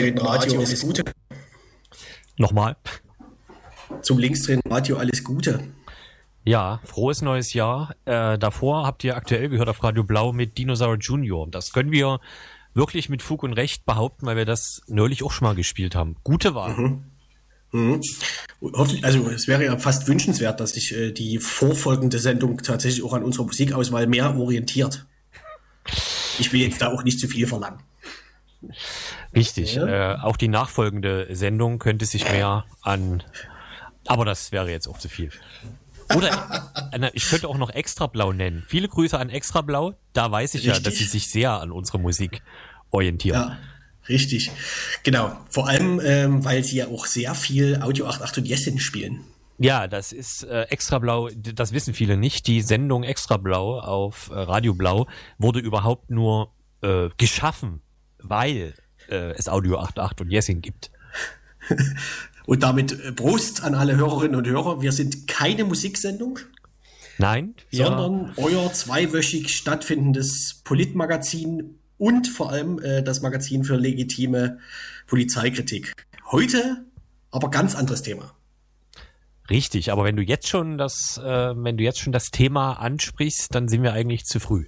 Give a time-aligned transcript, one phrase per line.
[0.00, 1.04] linksdrehenden Radio alles Gute.
[2.36, 2.76] Nochmal.
[4.02, 5.60] Zum linksdrehenden Radio alles Gute.
[6.44, 7.94] Ja, frohes neues Jahr.
[8.06, 11.46] Äh, davor habt ihr aktuell gehört auf Radio Blau mit Dinosaur Junior.
[11.50, 12.20] Das können wir
[12.72, 16.16] wirklich mit Fug und Recht behaupten, weil wir das neulich auch schon mal gespielt haben.
[16.24, 16.74] Gute Wahl.
[16.76, 17.04] Mhm.
[17.72, 18.00] Mhm.
[19.02, 23.22] Also es wäre ja fast wünschenswert, dass sich äh, die vorfolgende Sendung tatsächlich auch an
[23.22, 25.06] unserer Musikauswahl mehr orientiert.
[26.38, 27.80] Ich will jetzt da auch nicht zu viel verlangen.
[29.34, 29.74] Richtig.
[29.74, 30.14] Ja.
[30.14, 33.22] Äh, auch die nachfolgende Sendung könnte sich mehr an.
[34.06, 35.30] Aber das wäre jetzt auch zu viel.
[36.16, 38.64] Oder äh, ich könnte auch noch Extra Blau nennen.
[38.66, 39.94] Viele Grüße an Extra Blau.
[40.12, 40.76] Da weiß ich Richtig.
[40.76, 42.42] ja, dass sie sich sehr an unserer Musik
[42.90, 43.40] orientieren.
[43.40, 43.58] Ja.
[44.08, 44.50] Richtig,
[45.04, 45.36] genau.
[45.50, 49.20] Vor allem, ähm, weil sie ja auch sehr viel Audio 88 und Jessin spielen.
[49.58, 52.46] Ja, das ist äh, Extra Blau, das wissen viele nicht.
[52.46, 55.06] Die Sendung Extra Blau auf äh, Radio Blau
[55.38, 57.82] wurde überhaupt nur äh, geschaffen,
[58.18, 58.74] weil
[59.10, 60.90] äh, es Audio 88 und Jessin gibt.
[62.46, 64.82] und damit äh, Prost an alle Hörerinnen und Hörer.
[64.82, 66.38] Wir sind keine Musiksendung.
[67.18, 74.58] Nein, sondern euer zweiwöchig stattfindendes Politmagazin und vor allem äh, das Magazin für legitime
[75.06, 75.92] Polizeikritik.
[76.30, 76.86] Heute
[77.30, 78.32] aber ganz anderes Thema.
[79.50, 83.54] Richtig, aber wenn du jetzt schon das, äh, wenn du jetzt schon das Thema ansprichst,
[83.54, 84.66] dann sind wir eigentlich zu früh.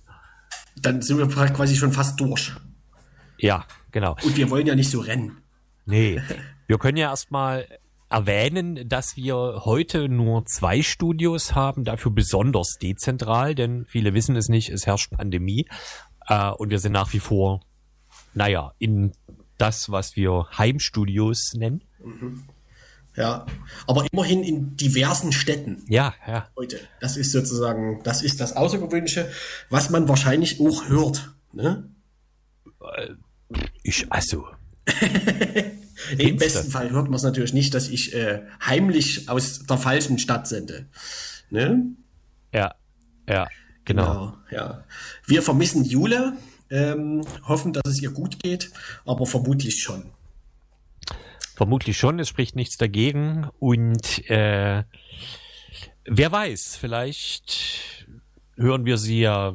[0.77, 2.53] Dann sind wir quasi schon fast durch.
[3.39, 4.17] Ja, genau.
[4.23, 5.39] Und wir wollen ja nicht so rennen.
[5.85, 6.21] Nee,
[6.67, 7.67] wir können ja erstmal
[8.09, 14.49] erwähnen, dass wir heute nur zwei Studios haben, dafür besonders dezentral, denn viele wissen es
[14.49, 15.67] nicht, es herrscht Pandemie
[16.29, 17.63] äh, und wir sind nach wie vor,
[18.35, 19.13] naja, in
[19.59, 21.83] das, was wir Heimstudios nennen.
[22.05, 22.45] Mhm.
[23.17, 23.45] Ja,
[23.87, 25.85] aber immerhin in diversen Städten.
[25.89, 26.49] Ja, ja.
[26.57, 26.81] Heute.
[27.01, 29.31] Das ist sozusagen, das ist das Außergewöhnliche,
[29.69, 31.35] was man wahrscheinlich auch hört.
[31.53, 31.91] Ne?
[33.83, 34.47] Ich, also.
[36.19, 40.19] Im besten Fall hört man es natürlich nicht, dass ich äh, heimlich aus der falschen
[40.19, 40.87] Stadt sende.
[41.51, 41.85] Ne?
[42.53, 42.75] Ja,
[43.29, 43.47] ja.
[43.85, 44.05] Genau.
[44.05, 44.37] genau.
[44.51, 44.85] ja.
[45.27, 46.37] Wir vermissen Jule,
[46.71, 48.71] ähm, hoffen, dass es ihr gut geht,
[49.05, 50.11] aber vermutlich schon.
[51.55, 53.49] Vermutlich schon, es spricht nichts dagegen.
[53.59, 54.85] Und äh,
[56.05, 58.07] wer weiß, vielleicht
[58.57, 59.55] hören wir sie ja.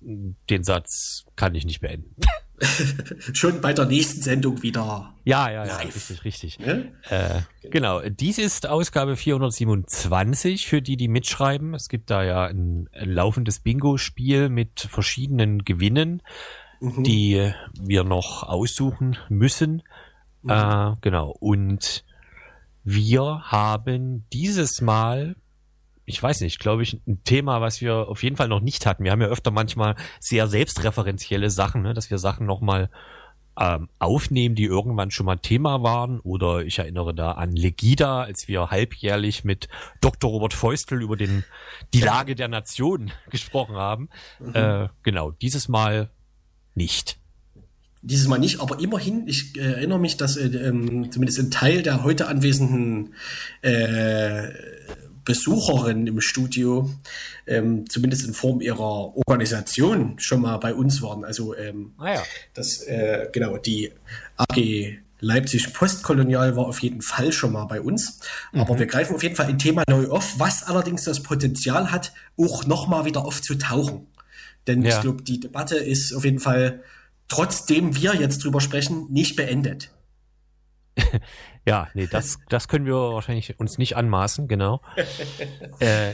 [0.00, 2.14] Den Satz kann ich nicht beenden.
[3.32, 5.14] schon bei der nächsten Sendung wieder.
[5.24, 5.94] Ja, ja, ja, live.
[5.94, 6.58] richtig, richtig.
[6.58, 6.92] Ne?
[7.08, 8.00] Äh, genau.
[8.00, 11.74] genau, dies ist Ausgabe 427 für die, die mitschreiben.
[11.74, 16.22] Es gibt da ja ein, ein laufendes Bingo-Spiel mit verschiedenen Gewinnen,
[16.80, 17.02] mhm.
[17.02, 19.82] die wir noch aussuchen müssen.
[20.42, 20.50] Mhm.
[20.50, 22.04] Äh, genau, und
[22.84, 25.36] wir haben dieses Mal
[26.06, 29.04] ich weiß nicht, glaube ich, ein Thema, was wir auf jeden Fall noch nicht hatten.
[29.04, 32.90] Wir haben ja öfter manchmal sehr selbstreferenzielle Sachen, ne, dass wir Sachen nochmal
[33.58, 36.20] ähm, aufnehmen, die irgendwann schon mal Thema waren.
[36.20, 39.68] Oder ich erinnere da an Legida, als wir halbjährlich mit
[40.00, 40.30] Dr.
[40.30, 41.44] Robert Feustel über den,
[41.92, 44.08] die Lage der Nation gesprochen haben.
[44.38, 44.54] Mhm.
[44.54, 46.10] Äh, genau, dieses Mal
[46.76, 47.18] nicht.
[48.02, 51.82] Dieses Mal nicht, aber immerhin, ich äh, erinnere mich, dass äh, ähm, zumindest ein Teil
[51.82, 53.14] der heute anwesenden
[53.62, 54.50] äh,
[55.26, 56.88] Besucherinnen im Studio,
[57.46, 61.24] ähm, zumindest in Form ihrer Organisation, schon mal bei uns waren.
[61.24, 62.22] Also ähm, ah ja.
[62.54, 63.92] das, äh, genau, die
[64.38, 68.20] AG Leipzig Postkolonial war auf jeden Fall schon mal bei uns.
[68.52, 68.60] Mhm.
[68.60, 72.12] Aber wir greifen auf jeden Fall ein Thema neu auf, was allerdings das Potenzial hat,
[72.38, 74.06] auch nochmal wieder aufzutauchen.
[74.66, 74.94] Denn ja.
[74.94, 76.82] ich glaube, die Debatte ist auf jeden Fall,
[77.28, 79.90] trotzdem wir jetzt drüber sprechen, nicht beendet.
[81.66, 84.82] Ja, nee, das, das können wir wahrscheinlich uns nicht anmaßen, genau.
[85.80, 86.12] äh,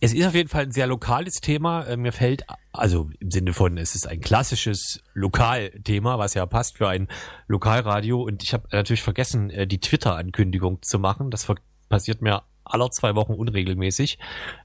[0.00, 1.86] es ist auf jeden Fall ein sehr lokales Thema.
[1.86, 6.76] Äh, mir fällt, also im Sinne von, es ist ein klassisches Lokalthema, was ja passt
[6.76, 7.08] für ein
[7.48, 8.22] Lokalradio.
[8.22, 11.30] Und ich habe natürlich vergessen, äh, die Twitter-Ankündigung zu machen.
[11.30, 11.46] Das
[11.88, 14.18] passiert mir aller zwei Wochen unregelmäßig.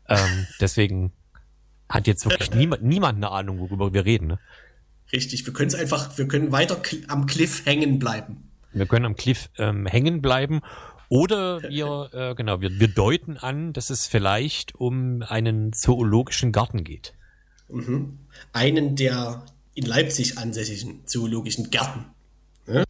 [0.10, 1.14] Ähm, deswegen
[1.88, 4.28] hat jetzt wirklich niemand, niemand eine Ahnung, worüber wir reden.
[4.28, 4.40] Ne?
[5.14, 8.49] Richtig, wir können es einfach, wir können weiter am Cliff hängen bleiben.
[8.72, 10.62] Wir können am Cliff ähm, hängen bleiben.
[11.10, 16.84] Oder wir, äh, genau, wir, wir deuten an, dass es vielleicht um einen zoologischen Garten
[16.84, 17.14] geht.
[17.68, 18.20] Mhm.
[18.54, 19.44] Einen der
[19.74, 22.06] in Leipzig ansässigen zoologischen Gärten.
[22.68, 22.84] Ja?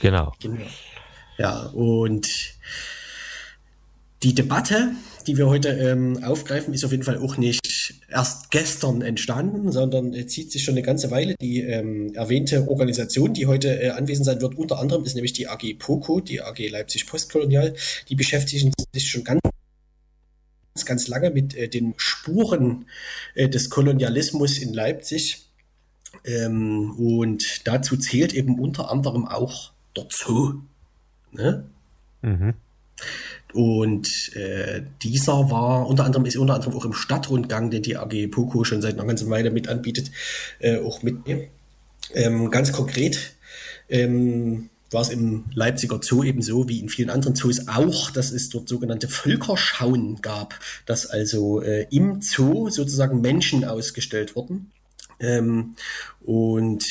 [0.00, 0.32] Genau.
[0.40, 0.66] genau.
[1.38, 2.28] Ja, und
[4.22, 4.92] die Debatte,
[5.26, 7.60] die wir heute ähm, aufgreifen, ist auf jeden Fall auch nicht
[8.14, 11.34] erst gestern entstanden, sondern äh, zieht sich schon eine ganze Weile.
[11.40, 15.48] Die ähm, erwähnte Organisation, die heute äh, anwesend sein wird, unter anderem ist nämlich die
[15.48, 17.74] AG POCO, die AG Leipzig Postkolonial.
[18.08, 19.40] Die beschäftigen sich schon ganz
[20.86, 22.86] ganz lange mit äh, den Spuren
[23.34, 25.40] äh, des Kolonialismus in Leipzig
[26.24, 30.60] Ähm, und dazu zählt eben unter anderem auch der Zoo.
[31.32, 31.64] Ne?
[32.22, 32.54] Mhm.
[33.54, 38.26] Und äh, dieser war unter anderem ist unter anderem auch im Stadtrundgang, den die AG
[38.32, 40.10] Poco schon seit einer ganzen Weile mit anbietet,
[40.58, 41.16] äh, auch mit.
[42.12, 43.34] Ähm, ganz konkret
[43.88, 48.48] ähm, war es im Leipziger Zoo ebenso wie in vielen anderen Zoos auch, dass es
[48.48, 54.72] dort sogenannte Völkerschauen gab, dass also äh, im Zoo sozusagen Menschen ausgestellt wurden.
[55.20, 55.76] Ähm,
[56.24, 56.84] und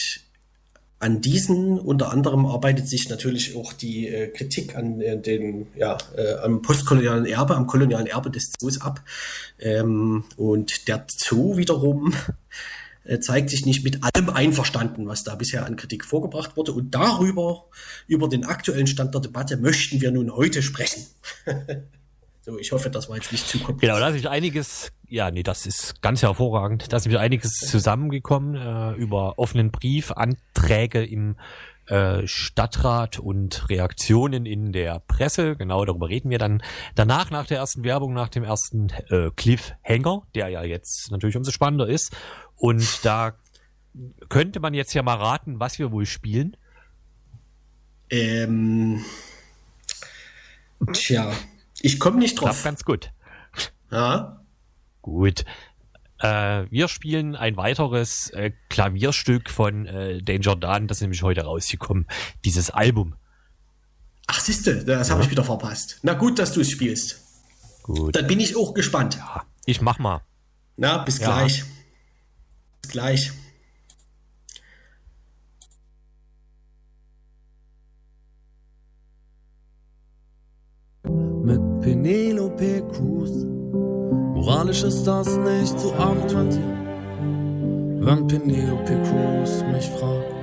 [1.03, 5.97] an diesen unter anderem arbeitet sich natürlich auch die äh, Kritik an äh, den, ja,
[6.15, 9.01] äh, am postkolonialen Erbe, am kolonialen Erbe des Zoos ab.
[9.59, 12.13] Ähm, und der Zoo wiederum
[13.03, 16.71] äh, zeigt sich nicht mit allem einverstanden, was da bisher an Kritik vorgebracht wurde.
[16.71, 17.65] Und darüber,
[18.07, 21.05] über den aktuellen Stand der Debatte, möchten wir nun heute sprechen.
[22.45, 23.95] so, ich hoffe, das war jetzt nicht zu kompliziert.
[23.95, 26.91] Genau, da ist einiges, ja, nee, das ist ganz hervorragend.
[26.91, 31.37] Da ist nämlich einiges zusammengekommen äh, über offenen Brief, Anträge im
[31.87, 35.55] äh, Stadtrat und Reaktionen in der Presse.
[35.55, 36.61] Genau darüber reden wir dann
[36.95, 41.51] danach, nach der ersten Werbung, nach dem ersten äh, Cliffhanger, der ja jetzt natürlich umso
[41.51, 42.13] spannender ist.
[42.57, 43.35] Und da
[44.27, 46.57] könnte man jetzt ja mal raten, was wir wohl spielen.
[48.09, 49.05] Ähm,
[50.91, 51.31] tja,
[51.83, 52.49] ich komme nicht drauf.
[52.49, 53.11] Das ganz gut.
[53.91, 54.41] Ja.
[55.01, 55.43] Gut.
[56.19, 61.41] Äh, wir spielen ein weiteres äh, Klavierstück von äh, Danger Dan, das ist nämlich heute
[61.41, 62.07] rausgekommen.
[62.45, 63.15] Dieses Album.
[64.27, 65.13] Ach, siehste, das ja.
[65.13, 65.99] habe ich wieder verpasst.
[66.01, 67.21] Na gut, dass du es spielst.
[67.83, 68.15] Gut.
[68.15, 69.17] Dann bin ich auch gespannt.
[69.17, 70.21] Ja, ich mach mal.
[70.77, 71.27] Na, bis ja.
[71.27, 71.65] gleich.
[72.81, 73.31] Bis gleich.
[81.03, 81.59] Mit
[82.03, 83.31] Penelope Cruz
[84.35, 90.33] Moralisch ist das nicht zu argumentieren, wenn Penelope Cruz mich fragt.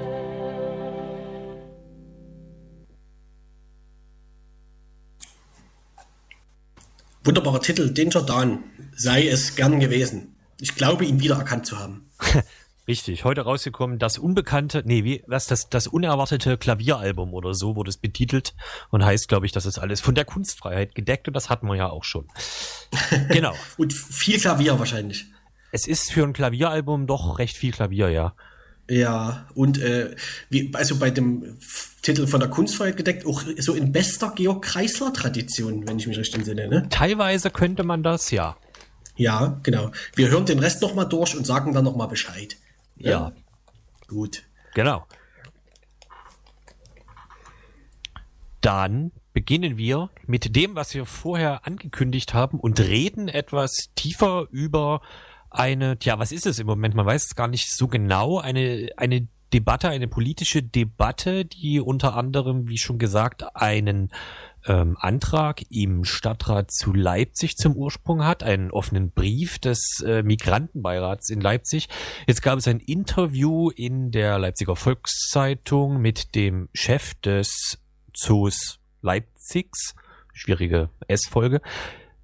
[7.25, 8.65] Wunderbarer Titel, Danger Dan,
[8.97, 10.37] sei es gern gewesen.
[10.63, 12.11] Ich glaube, ihn wiedererkannt zu haben.
[12.91, 17.89] Richtig, heute rausgekommen, das unbekannte, nee, wie, was, das, das unerwartete Klavieralbum oder so wurde
[17.89, 18.53] es betitelt
[18.91, 21.77] und heißt, glaube ich, das ist alles von der Kunstfreiheit gedeckt und das hatten wir
[21.77, 22.27] ja auch schon.
[23.29, 23.55] genau.
[23.77, 25.27] und viel Klavier wahrscheinlich.
[25.71, 28.35] Es ist für ein Klavieralbum doch recht viel Klavier, ja.
[28.89, 30.17] Ja, und äh,
[30.49, 31.59] wie, also bei dem
[32.03, 36.41] Titel von der Kunstfreiheit gedeckt, auch so in bester Georg Kreisler-Tradition, wenn ich mich richtig
[36.41, 36.89] entsinne, ne?
[36.91, 38.57] Teilweise könnte man das, ja.
[39.15, 39.93] Ja, genau.
[40.17, 42.57] Wir hören den Rest nochmal durch und sagen dann nochmal Bescheid.
[43.01, 43.11] Ja.
[43.11, 43.33] ja.
[44.07, 44.45] Gut.
[44.75, 45.07] Genau.
[48.61, 55.01] Dann beginnen wir mit dem, was wir vorher angekündigt haben und reden etwas tiefer über
[55.49, 56.95] eine, tja, was ist es im Moment?
[56.95, 58.39] Man weiß es gar nicht so genau.
[58.39, 64.11] Eine, eine Debatte, eine politische Debatte, die unter anderem, wie schon gesagt, einen
[64.67, 71.31] ähm, Antrag im Stadtrat zu Leipzig zum Ursprung hat, einen offenen Brief des äh, Migrantenbeirats
[71.31, 71.89] in Leipzig.
[72.27, 77.79] Jetzt gab es ein Interview in der Leipziger Volkszeitung mit dem Chef des
[78.13, 79.95] Zoos Leipzigs.
[80.33, 81.61] Schwierige S-Folge.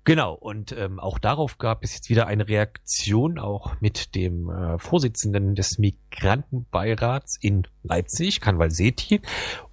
[0.06, 4.78] Genau, und ähm, auch darauf gab es jetzt wieder eine Reaktion, auch mit dem äh,
[4.78, 9.20] Vorsitzenden des Migrantenbeirats in Leipzig, Kanwal Seti.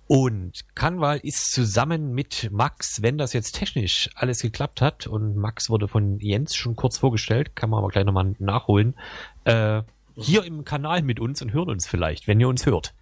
[0.07, 5.69] Und Kanwal ist zusammen mit Max, wenn das jetzt technisch alles geklappt hat, und Max
[5.69, 8.95] wurde von Jens schon kurz vorgestellt, kann man aber gleich nochmal nachholen,
[9.45, 9.81] äh,
[10.15, 12.93] hier im Kanal mit uns und hören uns vielleicht, wenn ihr uns hört.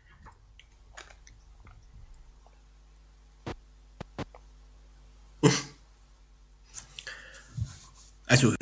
[8.28, 8.54] Also,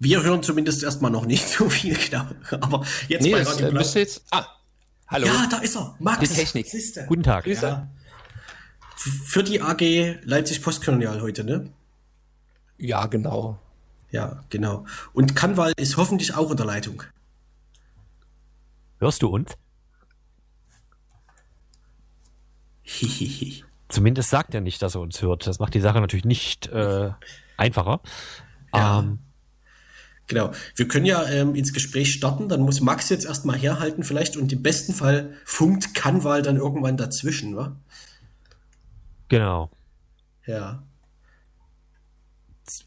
[0.00, 2.26] wir hören zumindest erstmal noch nicht so viel, genau.
[2.50, 4.46] Aber jetzt nee, bei Radio das, äh, jetzt, ah,
[5.06, 5.26] Hallo.
[5.26, 5.94] Ja, da ist er.
[5.98, 6.20] Max.
[6.20, 6.66] Die Technik.
[6.66, 7.06] Siehste.
[7.06, 7.46] Guten Tag.
[7.46, 7.88] Ja.
[8.96, 11.70] Für die AG Leipzig Postkolonial heute, ne?
[12.78, 13.58] Ja, genau.
[14.10, 14.86] Ja, genau.
[15.12, 17.02] Und Kanwal ist hoffentlich auch in der Leitung.
[18.98, 19.52] Hörst du uns?
[23.88, 25.46] Zumindest sagt er nicht, dass er uns hört.
[25.46, 27.10] Das macht die Sache natürlich nicht äh,
[27.56, 28.00] einfacher.
[28.74, 29.00] Ja.
[29.00, 29.18] Ähm,
[30.26, 30.52] Genau.
[30.74, 34.52] Wir können ja ähm, ins Gespräch starten, dann muss Max jetzt erstmal herhalten vielleicht und
[34.52, 37.76] im besten Fall funkt Kanwal dann irgendwann dazwischen, wa?
[39.28, 39.70] Genau.
[40.46, 40.82] Ja.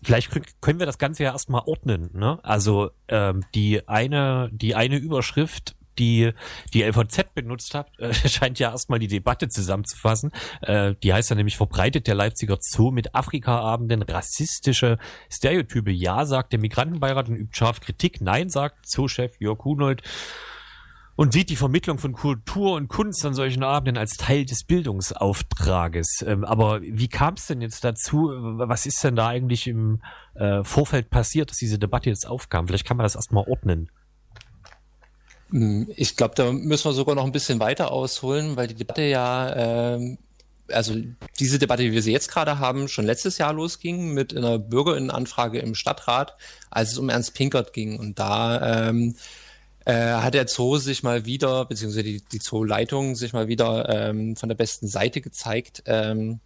[0.01, 2.39] Vielleicht können wir das Ganze ja erstmal ordnen, ne?
[2.43, 6.31] Also ähm, die eine, die eine Überschrift die
[6.73, 10.31] die LVZ benutzt hat, äh, scheint ja erstmal die Debatte zusammenzufassen.
[10.61, 14.97] Äh, die heißt ja nämlich, verbreitet der Leipziger Zoo mit Afrika-Abenden rassistische
[15.31, 15.91] Stereotype.
[15.91, 18.21] Ja, sagt der Migrantenbeirat und übt scharf Kritik.
[18.21, 20.01] Nein, sagt Zoochef Jörg Hunold.
[21.15, 26.23] und sieht die Vermittlung von Kultur und Kunst an solchen Abenden als Teil des Bildungsauftrages.
[26.25, 28.29] Ähm, aber wie kam es denn jetzt dazu?
[28.29, 30.01] Was ist denn da eigentlich im
[30.35, 32.67] äh, Vorfeld passiert, dass diese Debatte jetzt aufkam?
[32.67, 33.89] Vielleicht kann man das erstmal ordnen.
[35.51, 39.03] Hm, ich glaube, da müssen wir sogar noch ein bisschen weiter ausholen, weil die Debatte
[39.03, 40.17] ja, äh,
[40.69, 40.95] also
[41.39, 45.59] diese Debatte, wie wir sie jetzt gerade haben, schon letztes Jahr losging mit einer Bürgerinnenanfrage
[45.59, 46.35] im Stadtrat,
[46.69, 47.97] als es um Ernst Pinkert ging.
[47.97, 49.15] Und da ähm,
[49.85, 54.35] äh, hat der Zoo sich mal wieder, beziehungsweise die, die Zoo-Leitung sich mal wieder ähm,
[54.35, 55.83] von der besten Seite gezeigt.
[55.85, 56.41] Ähm,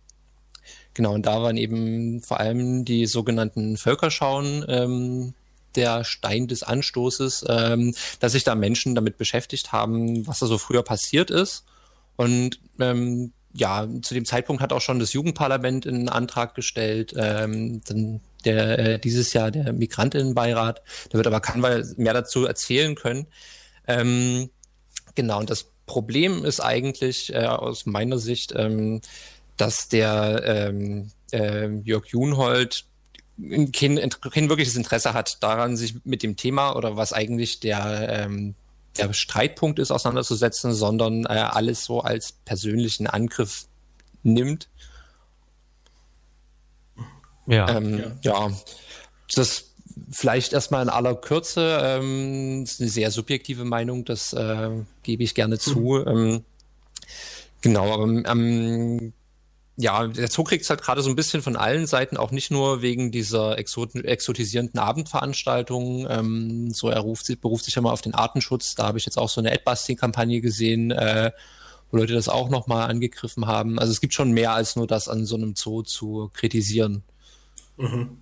[0.93, 5.33] genau, und da waren eben vor allem die sogenannten Völkerschauen ähm,
[5.75, 10.57] der Stein des Anstoßes, ähm, dass sich da Menschen damit beschäftigt haben, was da so
[10.57, 11.65] früher passiert ist.
[12.15, 17.81] Und ähm, ja, zu dem Zeitpunkt hat auch schon das Jugendparlament einen Antrag gestellt, ähm,
[17.85, 20.81] dann der äh, dieses Jahr der Migrantinnenbeirat.
[21.09, 23.27] Da wird aber Kanwal mehr dazu erzählen können.
[23.87, 24.49] Ähm,
[25.15, 29.01] genau, und das Problem ist eigentlich äh, aus meiner Sicht, ähm,
[29.57, 32.85] dass der ähm, äh, Jörg Junhold
[33.71, 33.99] kein,
[34.31, 38.55] kein wirkliches Interesse hat daran, sich mit dem Thema oder was eigentlich der, ähm,
[38.97, 43.65] der Streitpunkt ist, auseinanderzusetzen, sondern äh, alles so als persönlichen Angriff
[44.23, 44.69] nimmt
[47.47, 47.69] ja.
[47.69, 48.47] Ähm, ja.
[48.47, 48.51] ja.
[49.35, 49.73] das
[50.09, 51.79] vielleicht erstmal in aller Kürze.
[51.81, 54.69] Ähm, ist eine sehr subjektive Meinung, das äh,
[55.03, 55.79] gebe ich gerne zu.
[55.79, 56.07] Mhm.
[56.07, 56.45] Ähm,
[57.61, 59.13] genau, aber ähm,
[59.81, 62.51] ja, der Zoo kriegt es halt gerade so ein bisschen von allen Seiten, auch nicht
[62.51, 66.07] nur wegen dieser exot exotisierenden Abendveranstaltungen.
[66.09, 68.75] Ähm, so er ruft, beruft sich ja mal auf den Artenschutz.
[68.75, 71.31] Da habe ich jetzt auch so eine Adbusting-Kampagne gesehen, äh,
[71.89, 73.79] wo Leute das auch nochmal angegriffen haben.
[73.79, 77.03] Also es gibt schon mehr als nur das an so einem Zoo zu kritisieren.
[77.77, 78.17] Mhm.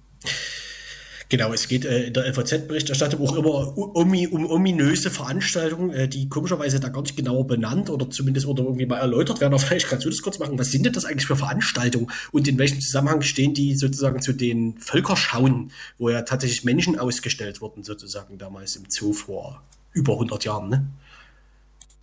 [1.29, 6.27] Genau, es geht äh, in der LVZ-Berichterstattung auch immer um, um ominöse Veranstaltungen, äh, die
[6.27, 9.53] komischerweise da gar nicht genauer benannt oder zumindest oder irgendwie mal erläutert werden.
[9.53, 10.57] Aber vielleicht kannst du das kurz machen.
[10.57, 14.33] Was sind denn das eigentlich für Veranstaltungen und in welchem Zusammenhang stehen die sozusagen zu
[14.33, 19.62] den Völkerschauen, wo ja tatsächlich Menschen ausgestellt wurden, sozusagen damals im Zoo vor
[19.93, 20.88] über 100 Jahren, ne?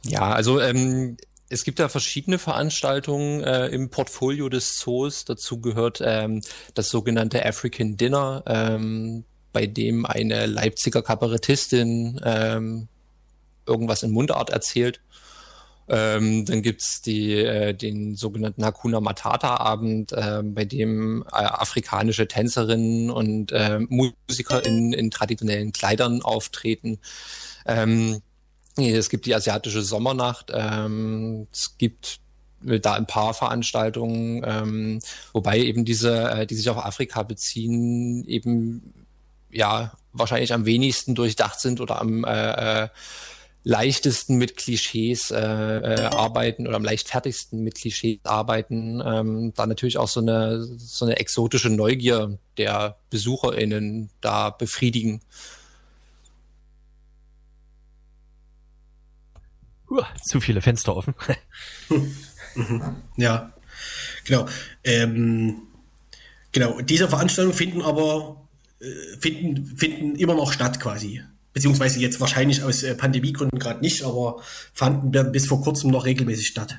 [0.04, 1.16] Ja, also ähm,
[1.48, 5.24] es gibt ja verschiedene Veranstaltungen äh, im Portfolio des Zoos.
[5.24, 6.42] Dazu gehört ähm,
[6.74, 12.88] das sogenannte African Dinner, ähm, bei dem eine Leipziger Kabarettistin ähm,
[13.66, 15.00] irgendwas in Mundart erzählt.
[15.88, 23.08] Ähm, dann gibt's die, äh, den sogenannten Hakuna Matata-Abend, äh, bei dem äh, afrikanische Tänzerinnen
[23.08, 26.98] und äh, Musiker in, in traditionellen Kleidern auftreten.
[28.76, 30.52] Es gibt die asiatische Sommernacht.
[30.54, 32.20] Ähm, es gibt
[32.60, 35.00] da ein paar Veranstaltungen, ähm,
[35.32, 39.06] wobei eben diese, äh, die sich auf Afrika beziehen, eben
[39.50, 42.88] ja wahrscheinlich am wenigsten durchdacht sind oder am äh, äh,
[43.62, 49.98] leichtesten mit Klischees äh, äh, arbeiten oder am leichtfertigsten mit Klischees arbeiten, ähm, da natürlich
[49.98, 55.20] auch so eine so eine exotische Neugier der BesucherInnen da befriedigen.
[59.88, 61.14] Uh, zu viele Fenster offen.
[63.16, 63.52] ja,
[64.24, 64.46] genau.
[64.82, 65.62] Ähm,
[66.52, 68.48] genau, diese Veranstaltungen finden aber
[68.80, 71.22] äh, finden, finden immer noch statt quasi.
[71.52, 74.42] Beziehungsweise jetzt wahrscheinlich aus äh, Pandemiegründen gerade nicht, aber
[74.74, 76.78] fanden bis vor kurzem noch regelmäßig statt.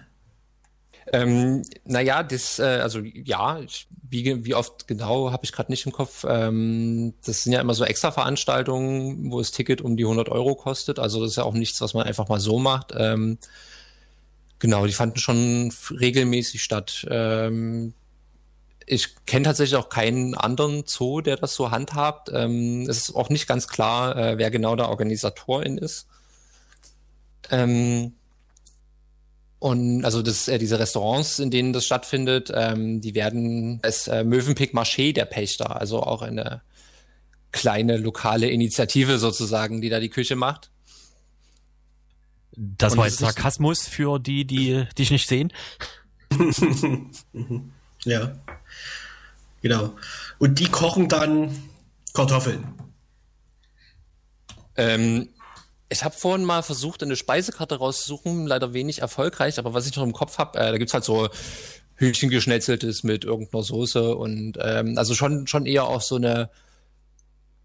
[1.14, 5.86] Ähm, naja, das, äh, also ja, ich, wie, wie oft genau habe ich gerade nicht
[5.86, 6.26] im Kopf.
[6.28, 10.56] Ähm, das sind ja immer so extra Veranstaltungen, wo das Ticket um die 100 Euro
[10.56, 11.00] kostet.
[11.00, 12.94] Also das ist ja auch nichts, was man einfach mal so macht.
[12.98, 13.38] Ähm,
[14.60, 17.06] genau, die fanden schon regelmäßig statt.
[17.10, 17.94] Ähm,
[18.86, 22.30] ich kenne tatsächlich auch keinen anderen Zoo, der das so handhabt.
[22.34, 26.08] Ähm, es ist auch nicht ganz klar, äh, wer genau der Organisatorin ist.
[27.50, 28.14] Ähm,
[29.60, 34.24] und also das, äh, diese Restaurants, in denen das stattfindet, ähm, die werden als äh,
[34.24, 36.62] Mövenpick Marché der Pächter, also auch eine
[37.52, 40.70] kleine lokale Initiative sozusagen, die da die Küche macht.
[42.52, 45.52] Das Und war jetzt Sarkasmus für die, die dich nicht sehen.
[48.04, 48.38] ja,
[49.62, 49.96] genau.
[50.38, 51.56] Und die kochen dann
[52.14, 52.74] Kartoffeln.
[54.76, 55.30] Ähm,
[55.90, 60.04] ich habe vorhin mal versucht, eine Speisekarte rauszusuchen, leider wenig erfolgreich, aber was ich noch
[60.04, 61.30] im Kopf habe, äh, da gibt's halt so
[61.96, 66.50] Hühnchen geschnetzeltes mit irgendeiner Soße und ähm, also schon, schon eher auch so eine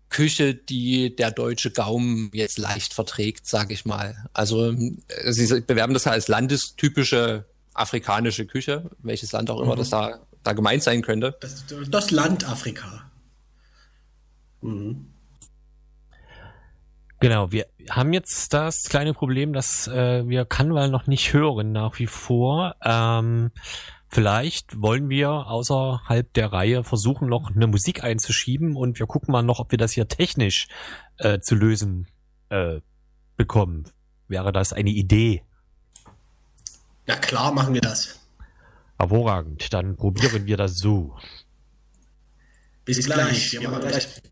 [0.09, 4.29] Küche, die der deutsche Gaumen jetzt leicht verträgt, sage ich mal.
[4.33, 9.79] Also äh, sie bewerben das ja als landestypische afrikanische Küche, welches Land auch immer mhm.
[9.79, 11.37] das da, da gemeint sein könnte.
[11.41, 13.11] Das, das Land Afrika.
[14.61, 15.12] Mhm.
[17.23, 22.01] Genau, wir haben jetzt das kleine Problem, dass äh, wir Kanwal noch nicht hören nach
[22.01, 22.75] wie vor.
[22.85, 23.53] Ähm,
[24.09, 29.45] vielleicht wollen wir außerhalb der Reihe versuchen, noch eine Musik einzuschieben und wir gucken mal
[29.45, 30.67] noch, ob wir das hier technisch
[31.19, 32.09] äh, zu lösen
[32.49, 32.81] äh,
[33.37, 33.85] bekommen.
[34.27, 35.45] Wäre das eine Idee?
[37.07, 38.19] Ja klar, machen wir das.
[38.99, 41.17] Hervorragend, dann probieren wir das so.
[42.85, 43.51] Bis, Bis gleich.
[43.51, 43.63] gleich.
[43.63, 44.23] Ja, gleich.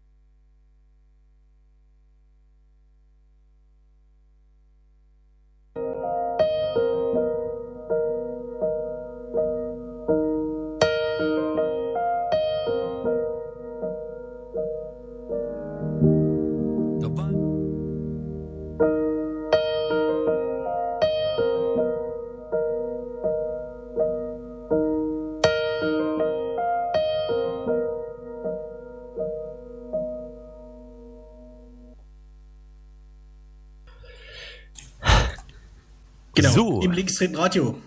[36.50, 36.80] So.
[36.82, 37.80] im linksdrehten Radio.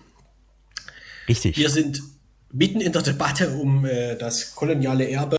[1.27, 1.57] Richtig.
[1.57, 2.01] Wir sind
[2.51, 5.37] mitten in der Debatte um äh, das koloniale Erbe.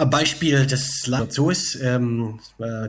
[0.00, 1.78] Am Beispiel des Zoos.
[1.78, 2.40] Ähm,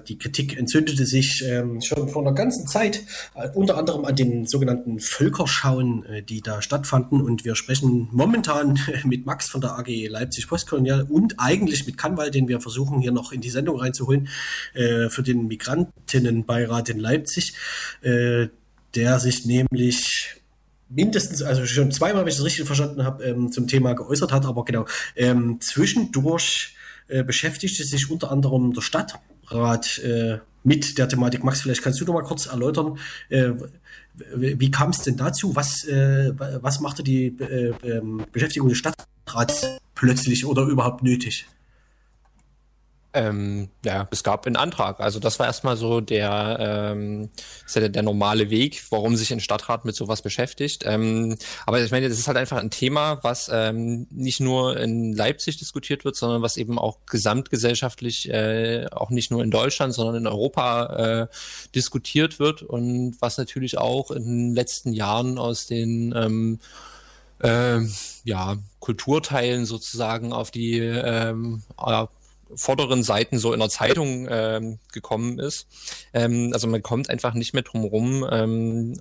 [0.08, 3.04] die Kritik entzündete sich ähm, schon vor einer ganzen Zeit,
[3.36, 7.20] äh, unter anderem an den sogenannten Völkerschauen, äh, die da stattfanden.
[7.20, 12.32] Und wir sprechen momentan mit Max von der AG Leipzig Postkolonial und eigentlich mit Kanwal,
[12.32, 14.30] den wir versuchen hier noch in die Sendung reinzuholen,
[14.74, 17.56] äh, für den Migrantinnenbeirat in Leipzig.
[18.96, 20.36] Der sich nämlich
[20.90, 24.46] mindestens, also schon zweimal, wenn ich das richtig verstanden habe, ähm, zum Thema geäußert hat,
[24.46, 26.76] aber genau, ähm, zwischendurch
[27.08, 31.44] äh, beschäftigte sich unter anderem der Stadtrat äh, mit der Thematik.
[31.44, 32.98] Max, vielleicht kannst du noch mal kurz erläutern,
[33.30, 33.52] äh,
[34.36, 35.56] wie kam es denn dazu?
[35.56, 41.48] Was, äh, was machte die äh, ähm, Beschäftigung des Stadtrats plötzlich oder überhaupt nötig?
[43.14, 45.02] Ähm, ja, es gab einen Antrag.
[45.02, 47.30] Also das war erstmal so der, ähm,
[47.76, 50.84] der, der, normale Weg, warum sich ein Stadtrat mit sowas beschäftigt.
[50.86, 55.12] Ähm, aber ich meine, das ist halt einfach ein Thema, was ähm, nicht nur in
[55.14, 60.16] Leipzig diskutiert wird, sondern was eben auch gesamtgesellschaftlich, äh, auch nicht nur in Deutschland, sondern
[60.16, 60.86] in Europa
[61.24, 61.28] äh,
[61.76, 66.60] diskutiert wird und was natürlich auch in den letzten Jahren aus den ähm,
[67.40, 67.80] äh,
[68.24, 71.64] ja, Kulturteilen sozusagen auf die ähm,
[72.56, 75.68] vorderen Seiten so in der Zeitung ähm, gekommen ist.
[76.14, 79.00] Ähm, also man kommt einfach nicht mehr drum rum, ähm,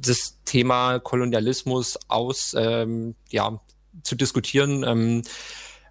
[0.00, 3.60] das Thema Kolonialismus aus ähm, ja,
[4.02, 5.22] zu diskutieren, ähm,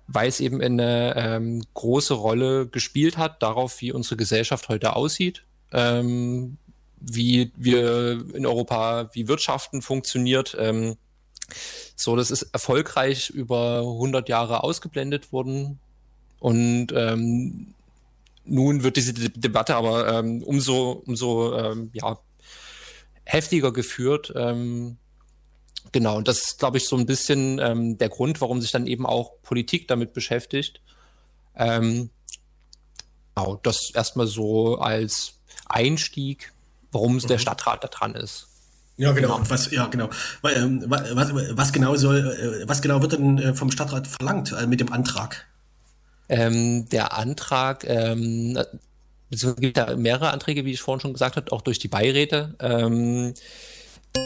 [0.08, 5.44] weil es eben eine ähm, große Rolle gespielt hat darauf, wie unsere Gesellschaft heute aussieht.
[5.74, 6.58] Ähm,
[7.00, 10.56] wie wir in Europa, wie Wirtschaften funktioniert.
[10.60, 10.98] Ähm,
[11.96, 15.80] so, das ist erfolgreich über 100 Jahre ausgeblendet worden.
[16.39, 17.73] Und ähm,
[18.45, 22.17] nun wird diese De Debatte aber ähm, umso, umso ähm, ja,
[23.23, 24.32] heftiger geführt.
[24.36, 24.97] Ähm,
[25.91, 28.88] genau, und das ist, glaube ich, so ein bisschen ähm, der Grund, warum sich dann
[28.88, 30.82] eben auch Politik damit beschäftigt.
[31.56, 32.10] Ähm,
[33.36, 35.34] genau, das erstmal so als
[35.65, 36.54] Einstieg,
[36.91, 37.28] warum mhm.
[37.28, 38.47] der Stadtrat da dran ist.
[38.97, 39.36] Ja, genau.
[39.36, 40.10] Und was, ja, genau.
[40.43, 44.65] Ähm, was, was, genau soll, äh, was genau wird denn äh, vom Stadtrat verlangt äh,
[44.65, 45.47] mit dem Antrag?
[46.30, 48.58] Ähm, der Antrag, ähm,
[49.30, 52.56] es gibt da mehrere Anträge, wie ich vorhin schon gesagt habe, auch durch die Beiräte.
[52.60, 53.34] Ähm,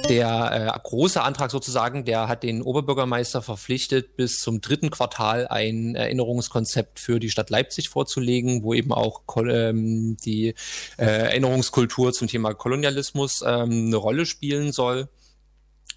[0.08, 5.96] der äh, große Antrag sozusagen, der hat den Oberbürgermeister verpflichtet, bis zum dritten Quartal ein
[5.96, 10.56] Erinnerungskonzept für die Stadt Leipzig vorzulegen, wo eben auch ähm, die
[10.98, 15.10] äh, Erinnerungskultur zum Thema Kolonialismus ähm, eine Rolle spielen soll.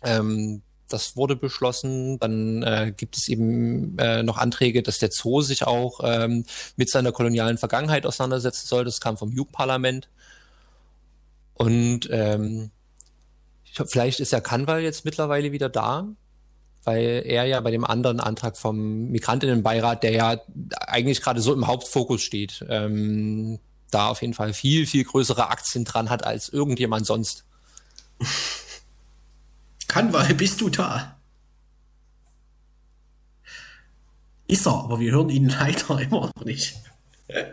[0.03, 2.19] Ähm, das wurde beschlossen.
[2.19, 6.45] Dann äh, gibt es eben äh, noch Anträge, dass der Zoo sich auch ähm,
[6.77, 8.85] mit seiner kolonialen Vergangenheit auseinandersetzen soll.
[8.85, 10.09] Das kam vom Jugendparlament.
[11.55, 12.71] Und ähm,
[13.87, 16.09] vielleicht ist ja Kanwal jetzt mittlerweile wieder da,
[16.85, 20.41] weil er ja bei dem anderen Antrag vom Migrantinnenbeirat, der ja
[20.81, 23.59] eigentlich gerade so im Hauptfokus steht, ähm,
[23.91, 27.45] da auf jeden Fall viel, viel größere Aktien dran hat als irgendjemand sonst.
[29.95, 31.17] Kanwal, bist du da?
[34.49, 36.83] Ist er, aber wir hören ihn leider immer noch nicht.
[37.29, 37.49] ja,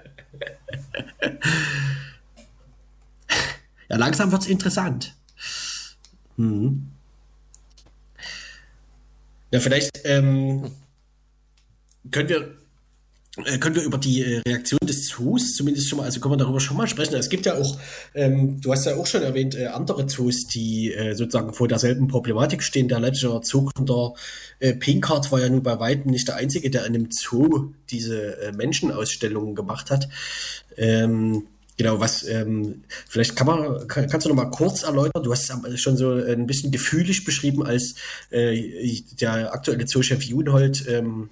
[3.89, 5.13] langsam wird es interessant.
[6.37, 6.89] Hm.
[9.51, 10.71] Ja, vielleicht ähm,
[12.09, 12.57] können wir
[13.59, 16.59] können wir über die äh, Reaktion des Zoos zumindest schon mal, also können wir darüber
[16.59, 17.15] schon mal sprechen.
[17.15, 17.77] Es gibt ja auch,
[18.13, 22.09] ähm, du hast ja auch schon erwähnt, äh, andere Zoos, die äh, sozusagen vor derselben
[22.09, 22.89] Problematik stehen.
[22.89, 24.15] Der Leipziger Zoogründer
[24.59, 28.37] äh, Pinkart war ja nun bei weitem nicht der Einzige, der in einem Zoo diese
[28.41, 30.09] äh, Menschenausstellungen gemacht hat.
[30.75, 31.47] Ähm,
[31.81, 35.23] Genau, was ähm, vielleicht kann man, kann, kannst du noch mal kurz erläutern?
[35.23, 37.95] Du hast es schon so ein bisschen gefühlig beschrieben, als
[38.29, 41.31] äh, der aktuelle Zoochef Junhold ähm,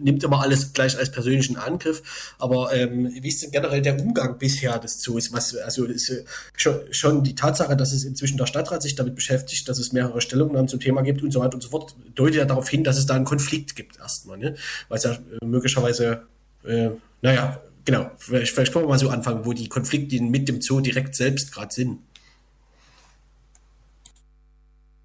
[0.00, 2.32] nimmt immer alles gleich als persönlichen Angriff.
[2.38, 5.34] Aber ähm, wie ist denn generell der Umgang bisher des Zoos?
[5.34, 6.24] Was, also ist, äh,
[6.56, 10.22] schon, schon die Tatsache, dass es inzwischen der Stadtrat sich damit beschäftigt, dass es mehrere
[10.22, 12.96] Stellungnahmen zum Thema gibt und so weiter und so fort, deutet ja darauf hin, dass
[12.96, 14.54] es da einen Konflikt gibt erstmal, ne?
[14.88, 16.22] Weil es ja äh, möglicherweise,
[16.64, 16.88] äh,
[17.20, 20.80] naja, genau, vielleicht, vielleicht können wir mal so anfangen, wo die Konflikte mit dem Zoo
[20.80, 21.98] direkt selbst gerade sind.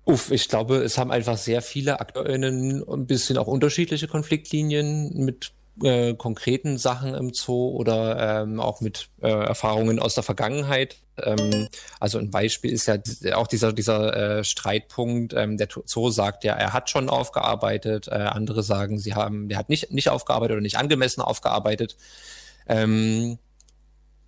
[0.06, 5.52] Uff, ich glaube, es haben einfach sehr viele AkteurInnen ein bisschen auch unterschiedliche Konfliktlinien mit
[5.84, 10.98] äh, konkreten Sachen im Zoo oder ähm, auch mit äh, Erfahrungen aus der Vergangenheit.
[11.24, 11.68] Ähm,
[12.00, 12.98] also ein Beispiel ist ja
[13.36, 15.34] auch dieser, dieser äh, Streitpunkt.
[15.34, 18.08] Ähm, der Zoo sagt ja, er hat schon aufgearbeitet.
[18.08, 21.98] Äh, andere sagen, sie haben, der hat nicht, nicht aufgearbeitet oder nicht angemessen aufgearbeitet.
[22.70, 23.38] Ähm,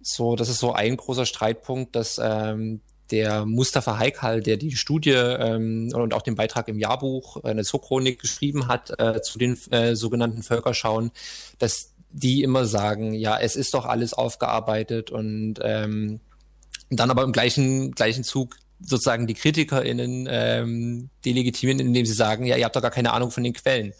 [0.01, 5.11] so, das ist so ein großer Streitpunkt, dass ähm, der Mustafa Heikal, der die Studie
[5.11, 9.57] ähm, und auch den Beitrag im Jahrbuch, äh, eine Zoochronik geschrieben hat äh, zu den
[9.71, 11.11] äh, sogenannten Völkerschauen,
[11.59, 16.19] dass die immer sagen, ja, es ist doch alles aufgearbeitet und ähm,
[16.89, 22.57] dann aber im gleichen, gleichen Zug sozusagen die KritikerInnen ähm, delegitimieren, indem sie sagen, ja,
[22.57, 23.93] ihr habt doch gar keine Ahnung von den Quellen.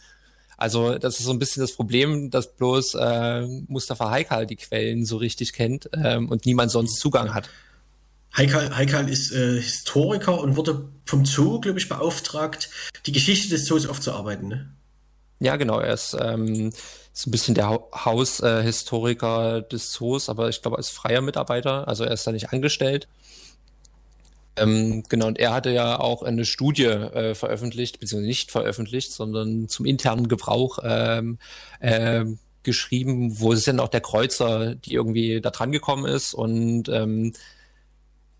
[0.62, 5.04] Also das ist so ein bisschen das Problem, dass bloß äh, Mustafa Heikal die Quellen
[5.04, 7.50] so richtig kennt ähm, und niemand sonst Zugang hat.
[8.36, 12.70] Heikal, Heikal ist äh, Historiker und wurde vom Zoo, glaube ich, beauftragt,
[13.06, 14.46] die Geschichte des Zoos aufzuarbeiten.
[14.46, 14.68] Ne?
[15.40, 15.80] Ja, genau.
[15.80, 16.72] Er ist, ähm,
[17.12, 21.88] ist ein bisschen der Haushistoriker äh, des Zoos, aber ich glaube, als freier Mitarbeiter.
[21.88, 23.08] Also er ist da nicht angestellt.
[24.56, 29.68] Ähm, genau, und er hatte ja auch eine Studie äh, veröffentlicht, beziehungsweise nicht veröffentlicht, sondern
[29.68, 31.38] zum internen Gebrauch ähm,
[31.80, 32.24] äh,
[32.62, 37.32] geschrieben, wo es dann auch der Kreuzer, die irgendwie da dran gekommen ist und ähm,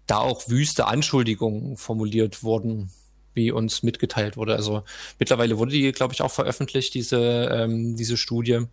[0.07, 2.90] da auch wüste Anschuldigungen formuliert wurden,
[3.35, 4.55] wie uns mitgeteilt wurde.
[4.55, 4.83] Also
[5.18, 8.66] mittlerweile wurde die, glaube ich, auch veröffentlicht, diese, ähm, diese Studie.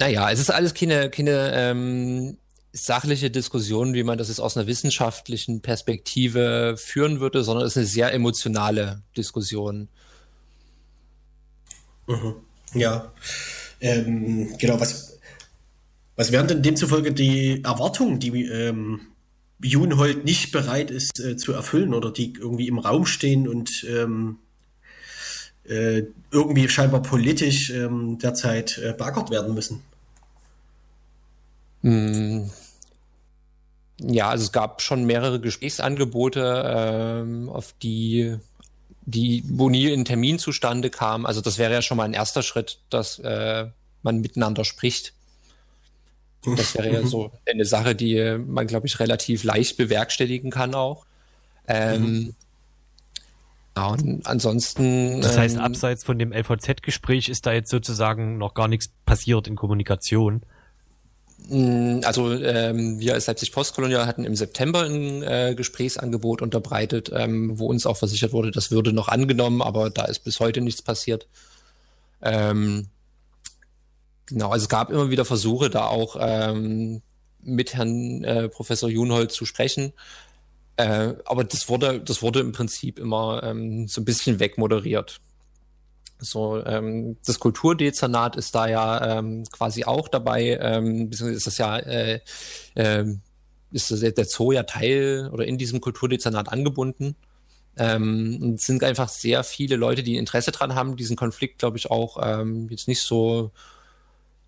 [0.00, 2.36] Naja, es ist alles keine, keine ähm,
[2.76, 7.76] sachliche Diskussion, wie man das jetzt aus einer wissenschaftlichen Perspektive führen würde, sondern es ist
[7.76, 9.88] eine sehr emotionale Diskussion.
[12.08, 12.34] Mhm.
[12.74, 13.12] Ja,
[13.80, 14.80] ähm, genau.
[14.80, 15.18] Was,
[16.16, 19.02] was wären denn demzufolge die Erwartungen, die ähm,
[19.62, 24.38] Junhold nicht bereit ist äh, zu erfüllen oder die irgendwie im Raum stehen und ähm,
[25.64, 29.80] äh, irgendwie scheinbar politisch ähm, derzeit äh, beackert werden müssen?
[31.82, 32.50] Hm,
[34.00, 38.36] ja, also es gab schon mehrere Gesprächsangebote, ähm, auf die,
[39.06, 41.26] die, wo nie ein Termin zustande kam.
[41.26, 43.66] Also das wäre ja schon mal ein erster Schritt, dass äh,
[44.02, 45.12] man miteinander spricht.
[46.56, 47.06] Das wäre ja mhm.
[47.06, 51.06] so eine Sache, die man, glaube ich, relativ leicht bewerkstelligen kann auch.
[51.66, 52.34] Ähm, mhm.
[53.76, 55.20] Ja, und ansonsten.
[55.20, 59.48] Das heißt, ähm, abseits von dem LVZ-Gespräch ist da jetzt sozusagen noch gar nichts passiert
[59.48, 60.42] in Kommunikation.
[61.48, 67.58] Mm, also ähm, wir als Leipzig Postkolonial hatten im September ein äh, Gesprächsangebot unterbreitet, ähm,
[67.58, 70.82] wo uns auch versichert wurde, das würde noch angenommen, aber da ist bis heute nichts
[70.82, 71.26] passiert.
[72.22, 72.88] Ähm,
[74.26, 77.02] genau, also es gab immer wieder Versuche, da auch ähm,
[77.42, 79.92] mit Herrn äh, Professor Junhold zu sprechen.
[80.76, 85.20] Äh, aber das wurde, das wurde im Prinzip immer ähm, so ein bisschen wegmoderiert.
[86.24, 91.58] So, ähm, das Kulturdezernat ist da ja ähm, quasi auch dabei, ähm, beziehungsweise ist das
[91.58, 92.20] ja, äh,
[92.74, 93.04] äh,
[93.70, 97.16] ist das, der Zoo ja Teil oder in diesem Kulturdezernat angebunden.
[97.76, 101.76] Ähm, und es sind einfach sehr viele Leute, die Interesse dran haben, diesen Konflikt, glaube
[101.76, 103.50] ich, auch ähm, jetzt nicht so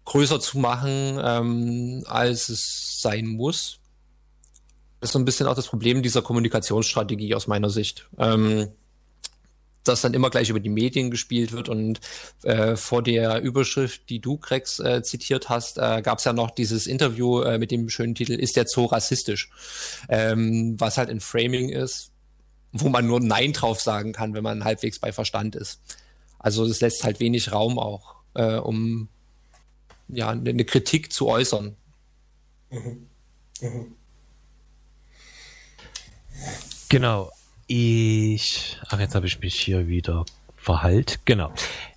[0.05, 3.81] größer zu machen, ähm, als es sein muss.
[5.01, 8.09] Das ist so ein bisschen auch das Problem dieser Kommunikationsstrategie aus meiner Sicht.
[8.19, 8.69] Ähm,
[9.89, 11.69] das dann immer gleich über die Medien gespielt wird.
[11.69, 12.01] Und
[12.43, 16.51] äh, vor der Überschrift, die du, Grex, äh, zitiert hast, äh, gab es ja noch
[16.51, 19.51] dieses Interview äh, mit dem schönen Titel Ist der Zoo rassistisch?
[20.09, 22.13] Ähm, was halt ein Framing ist,
[22.73, 25.81] wo man nur Nein drauf sagen kann, wenn man halbwegs bei Verstand ist.
[26.39, 29.09] Also das lässt halt wenig Raum auch, äh, um
[30.09, 31.77] ja eine Kritik zu äußern.
[32.71, 33.09] Mhm.
[33.61, 33.95] Mhm.
[36.89, 37.31] Genau.
[37.67, 40.25] Ich, ach, jetzt habe ich mich hier wieder
[40.55, 41.21] verhalt.
[41.25, 41.53] Genau.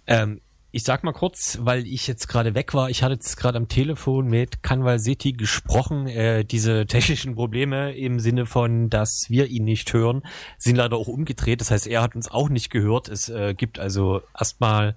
[0.08, 3.58] Ähm, ich sag mal kurz, weil ich jetzt gerade weg war, ich hatte jetzt gerade
[3.58, 6.08] am Telefon mit Kanwal City gesprochen.
[6.08, 10.24] Äh, diese technischen Probleme im Sinne von, dass wir ihn nicht hören,
[10.58, 11.62] sind leider auch umgedreht.
[11.62, 13.10] Das heißt, er hat uns auch nicht gehört.
[13.10, 14.96] Es äh, gibt also erstmal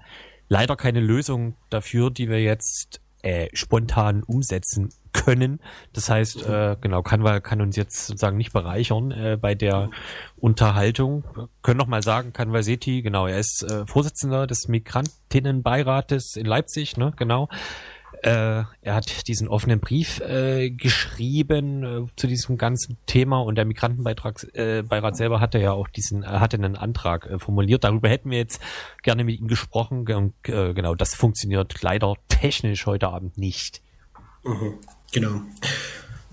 [0.48, 5.60] leider keine Lösung dafür, die wir jetzt äh, spontan umsetzen können.
[5.92, 9.90] Das heißt, äh, genau, Canva kann uns jetzt sozusagen nicht bereichern äh, bei der
[10.36, 11.24] Unterhaltung.
[11.34, 16.46] Wir können noch mal sagen, Canva Seti, genau, er ist äh, Vorsitzender des Migrantinnenbeirates in
[16.46, 17.48] Leipzig, ne, genau.
[18.22, 23.64] Äh, er hat diesen offenen Brief äh, geschrieben äh, zu diesem ganzen Thema und der
[23.64, 27.82] Migrantenbeirat äh, selber hatte ja auch diesen, äh, hatte einen Antrag äh, formuliert.
[27.82, 28.62] Darüber hätten wir jetzt
[29.02, 30.06] gerne mit ihm gesprochen.
[30.12, 33.82] Und, genau, das funktioniert leider technisch heute Abend nicht.
[34.44, 34.78] Mhm,
[35.12, 35.42] genau.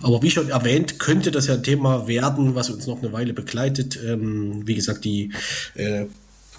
[0.01, 3.33] Aber wie schon erwähnt, könnte das ja ein Thema werden, was uns noch eine Weile
[3.33, 3.99] begleitet.
[4.03, 5.33] Ähm, wie gesagt, die
[5.75, 6.05] äh,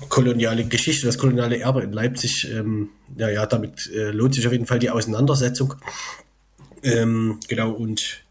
[0.09, 4.52] koloniale Geschichte, das koloniale Erbe in Leipzig, ähm, ja, ja, damit äh, lohnt sich auf
[4.52, 5.74] jeden Fall die Auseinandersetzung.
[6.83, 8.22] Ähm, genau, und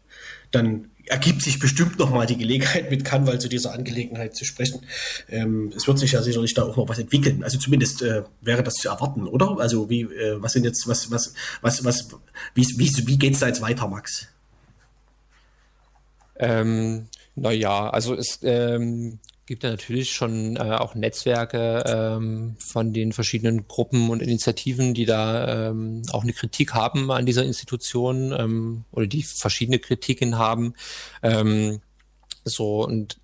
[0.50, 4.86] dann ergibt sich bestimmt noch mal die Gelegenheit, mit Kanwal zu dieser Angelegenheit zu sprechen.
[5.28, 7.42] Ähm, es wird sich ja sicherlich da auch noch was entwickeln.
[7.42, 9.58] Also zumindest äh, wäre das zu erwarten, oder?
[9.58, 12.08] Also wie, äh, was sind jetzt, was, was, was, was,
[12.54, 14.28] wie, wie, wie geht's da jetzt weiter, Max?
[16.38, 19.18] Ähm, naja, also es ähm,
[19.50, 25.06] gibt ja natürlich schon äh, auch Netzwerke ähm, von den verschiedenen Gruppen und Initiativen, die
[25.06, 30.74] da ähm, auch eine Kritik haben an dieser Institution ähm, oder die verschiedene Kritiken haben.
[31.24, 31.80] Ähm,
[32.44, 33.18] so und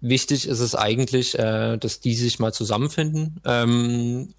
[0.00, 4.34] wichtig ist es eigentlich, äh, dass die sich mal zusammenfinden ähm,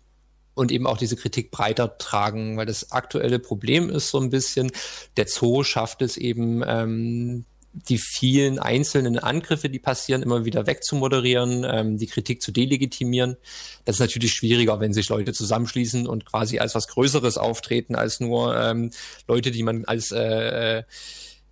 [0.53, 4.71] und eben auch diese Kritik breiter tragen, weil das aktuelle Problem ist so ein bisschen,
[5.17, 11.65] der Zoo schafft es eben, ähm, die vielen einzelnen Angriffe, die passieren, immer wieder wegzumoderieren,
[11.69, 13.37] ähm, die Kritik zu delegitimieren.
[13.85, 18.19] Das ist natürlich schwieriger, wenn sich Leute zusammenschließen und quasi als was Größeres auftreten, als
[18.19, 18.91] nur ähm,
[19.27, 20.83] Leute, die man als äh, äh,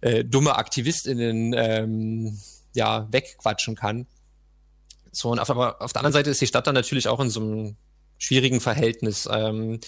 [0.02, 2.40] äh, dumme AktivistInnen ähm,
[2.76, 4.08] ja, wegquatschen kann.
[5.12, 7.30] So, und auf, aber auf der anderen Seite ist die Stadt dann natürlich auch in
[7.30, 7.76] so einem
[8.18, 9.28] schwierigen Verhältnis.
[9.32, 9.80] Ähm,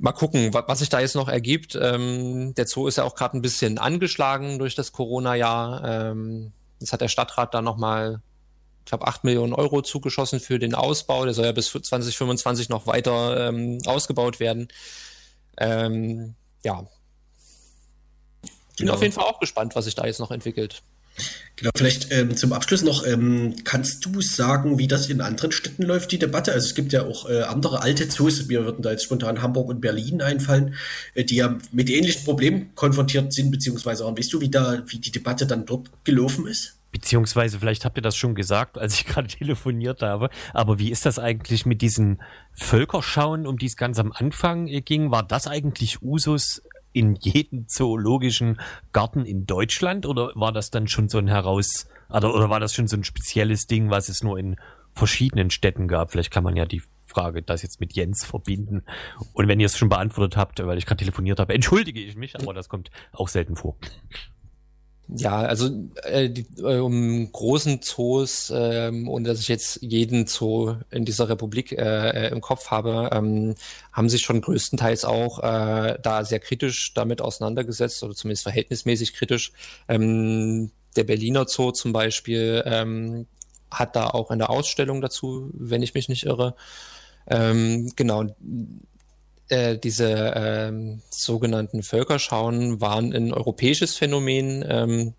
[0.00, 1.76] Mal gucken, was sich da jetzt noch ergibt.
[1.80, 5.84] Ähm, der Zoo ist ja auch gerade ein bisschen angeschlagen durch das Corona-Jahr.
[5.84, 8.20] Ähm, jetzt hat der Stadtrat da nochmal,
[8.80, 11.24] ich glaube, 8 Millionen Euro zugeschossen für den Ausbau.
[11.24, 14.68] Der soll ja bis 2025 noch weiter ähm, ausgebaut werden.
[15.56, 16.82] Ähm, ja.
[16.82, 16.88] Bin
[18.76, 18.94] genau.
[18.94, 20.82] auf jeden Fall auch gespannt, was sich da jetzt noch entwickelt.
[21.58, 25.82] Genau, vielleicht ähm, zum Abschluss noch, ähm, kannst du sagen, wie das in anderen Städten
[25.82, 26.52] läuft, die Debatte?
[26.52, 29.68] Also es gibt ja auch äh, andere alte Zoos, mir würden da jetzt spontan Hamburg
[29.68, 30.74] und Berlin einfallen,
[31.14, 34.98] äh, die ja mit ähnlichen Problemen konfrontiert sind, beziehungsweise auch, weißt du, wie da, wie
[34.98, 36.78] die Debatte dann dort gelaufen ist?
[36.90, 41.06] Beziehungsweise, vielleicht habt ihr das schon gesagt, als ich gerade telefoniert habe, aber wie ist
[41.06, 45.10] das eigentlich mit diesen Völkerschauen, um die es ganz am Anfang äh, ging?
[45.10, 48.60] War das eigentlich Usus in jedem zoologischen
[48.92, 52.74] Garten in Deutschland oder war das dann schon so ein heraus oder, oder war das
[52.74, 54.56] schon so ein spezielles Ding, was es nur in
[54.94, 56.10] verschiedenen Städten gab?
[56.10, 58.84] Vielleicht kann man ja die Frage das jetzt mit Jens verbinden.
[59.32, 62.38] Und wenn ihr es schon beantwortet habt, weil ich gerade telefoniert habe, entschuldige ich mich,
[62.38, 63.76] aber das kommt auch selten vor.
[65.10, 65.70] Ja, also
[66.02, 71.72] äh, die, äh, großen Zoos, äh, ohne dass ich jetzt jeden Zoo in dieser Republik
[71.72, 73.54] äh, äh, im Kopf habe, ähm,
[73.90, 79.52] haben sich schon größtenteils auch äh, da sehr kritisch damit auseinandergesetzt oder zumindest verhältnismäßig kritisch.
[79.88, 83.26] Ähm, der Berliner Zoo zum Beispiel ähm,
[83.70, 86.54] hat da auch eine Ausstellung dazu, wenn ich mich nicht irre.
[87.28, 88.24] Ähm, genau,
[89.48, 94.64] äh, diese ähm, sogenannten Völkerschauen waren ein europäisches Phänomen.
[94.68, 95.14] Ähm,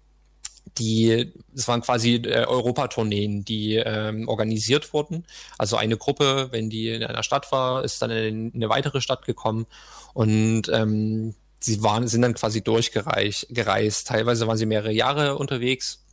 [0.77, 5.25] die, es waren quasi äh, Europatourneen, die ähm, organisiert wurden.
[5.57, 9.25] Also eine Gruppe, wenn die in einer Stadt war, ist dann in eine weitere Stadt
[9.25, 9.65] gekommen
[10.13, 13.47] und ähm, sie waren, sind dann quasi durchgereist.
[13.49, 14.07] Gereist.
[14.07, 16.05] Teilweise waren sie mehrere Jahre unterwegs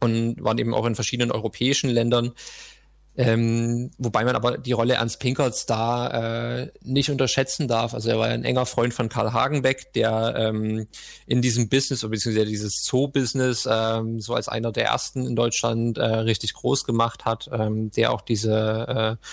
[0.00, 2.32] und waren eben auch in verschiedenen europäischen Ländern.
[3.18, 7.94] Ähm, wobei man aber die Rolle Ernst Pinkerts da äh, nicht unterschätzen darf.
[7.94, 10.86] Also er war ein enger Freund von Karl Hagenbeck, der ähm,
[11.26, 16.04] in diesem Business, beziehungsweise dieses Zoo-Business, ähm, so als einer der ersten in Deutschland äh,
[16.04, 19.26] richtig groß gemacht hat, ähm, der auch diese, äh,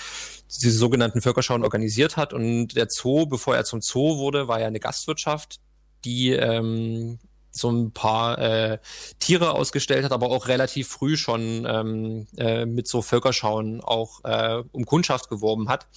[0.62, 2.32] diese sogenannten Völkerschauen organisiert hat.
[2.32, 5.60] Und der Zoo, bevor er zum Zoo wurde, war ja eine Gastwirtschaft,
[6.06, 7.20] die ähm,
[7.56, 8.80] so ein paar äh,
[9.20, 14.64] Tiere ausgestellt hat, aber auch relativ früh schon ähm, äh, mit so Völkerschauen auch äh,
[14.72, 15.88] um Kundschaft geworben hat.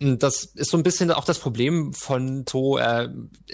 [0.00, 2.44] Das ist so ein bisschen auch das Problem von
[2.78, 3.08] äh,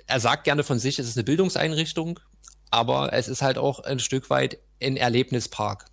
[0.07, 2.21] er sagt gerne von sich, es ist eine Bildungseinrichtung,
[2.71, 5.87] aber es ist halt auch ein Stück weit ein Erlebnispark.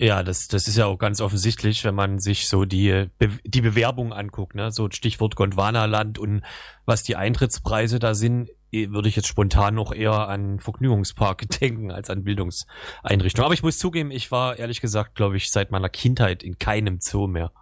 [0.00, 3.10] Ja, das, das ist ja auch ganz offensichtlich, wenn man sich so die,
[3.44, 4.72] die Bewerbung anguckt, ne?
[4.72, 6.42] So Stichwort Gondwanaland und
[6.86, 11.90] was die Eintrittspreise da sind, eh, würde ich jetzt spontan noch eher an Vergnügungspark denken
[11.90, 13.44] als an Bildungseinrichtungen.
[13.44, 17.00] Aber ich muss zugeben, ich war ehrlich gesagt, glaube ich, seit meiner Kindheit in keinem
[17.02, 17.52] Zoo mehr.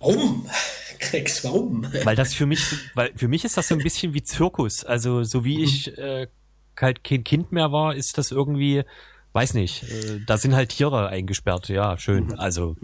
[0.00, 0.48] Warum?
[1.00, 1.86] Krex, warum?
[2.04, 4.84] Weil das für mich, weil für mich ist das so ein bisschen wie Zirkus.
[4.84, 6.28] Also so wie ich äh,
[6.80, 8.82] halt kein Kind mehr war, ist das irgendwie,
[9.36, 11.68] weiß nicht, äh, da sind halt Tiere eingesperrt.
[11.68, 12.28] Ja, schön.
[12.28, 12.38] Mhm.
[12.38, 12.76] Also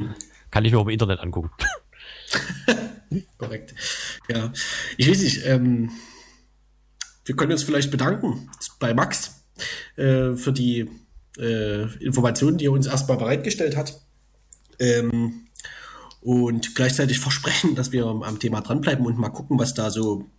[0.50, 1.50] kann ich mir auch im Internet angucken.
[3.38, 3.74] Korrekt.
[4.28, 4.52] Ja,
[4.96, 5.46] ich weiß nicht.
[5.46, 5.90] Ähm,
[7.24, 9.42] wir können uns vielleicht bedanken bei Max
[9.96, 10.88] äh, für die
[11.38, 14.00] äh, Informationen, die er uns erstmal bereitgestellt hat.
[14.78, 15.46] Ähm,
[16.20, 20.30] und gleichzeitig versprechen, dass wir am Thema dranbleiben und mal gucken, was da so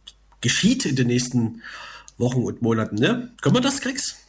[0.42, 1.62] geschieht in den nächsten
[2.18, 2.96] Wochen und Monaten.
[2.96, 3.34] Ne?
[3.42, 4.23] Können wir das, Kriegs?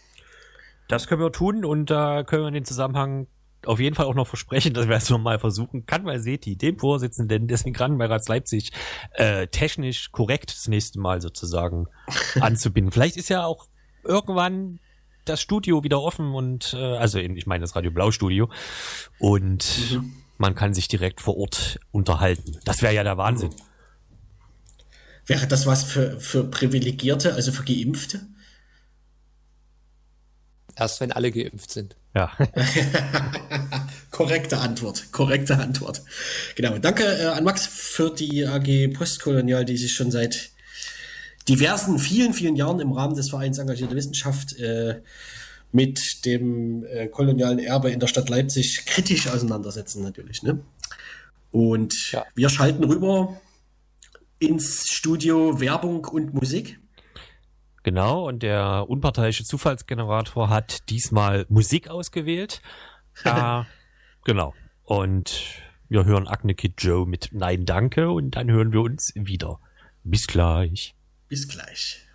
[0.88, 3.26] Das können wir tun und da äh, können wir in den Zusammenhang
[3.66, 6.78] auf jeden Fall auch noch versprechen, dass wir es nochmal versuchen, kann bei Seti, dem
[6.78, 8.72] Vorsitzenden des Migrantenbeirats Leipzig,
[9.12, 11.86] äh, technisch korrekt das nächste Mal sozusagen
[12.40, 12.92] anzubinden.
[12.92, 13.66] Vielleicht ist ja auch
[14.04, 14.80] irgendwann
[15.24, 18.50] das Studio wieder offen und äh, also ich meine das Radio Blau Studio
[19.18, 20.12] und mhm.
[20.36, 22.58] man kann sich direkt vor Ort unterhalten.
[22.64, 23.50] Das wäre ja der Wahnsinn.
[25.26, 28.26] Wäre das was für, für Privilegierte, also für Geimpfte?
[30.76, 31.96] Erst wenn alle geimpft sind.
[32.14, 32.32] Ja.
[34.10, 35.12] korrekte Antwort.
[35.12, 36.02] Korrekte Antwort.
[36.54, 36.78] Genau.
[36.78, 40.50] Danke äh, an Max für die AG Postkolonial, die sich schon seit
[41.48, 45.00] diversen, vielen, vielen Jahren im Rahmen des Vereins Engagierte Wissenschaft äh,
[45.72, 50.42] mit dem äh, kolonialen Erbe in der Stadt Leipzig kritisch auseinandersetzen, natürlich.
[50.42, 50.60] Ne?
[51.50, 52.24] Und ja.
[52.34, 53.40] wir schalten rüber
[54.38, 56.78] ins Studio Werbung und Musik.
[57.84, 62.62] Genau, und der unparteiische Zufallsgenerator hat diesmal Musik ausgewählt.
[63.24, 63.62] äh,
[64.24, 64.54] genau.
[64.84, 65.44] Und
[65.90, 69.60] wir hören Acne Kid Joe mit Nein Danke und dann hören wir uns wieder.
[70.02, 70.94] Bis gleich.
[71.28, 72.06] Bis gleich.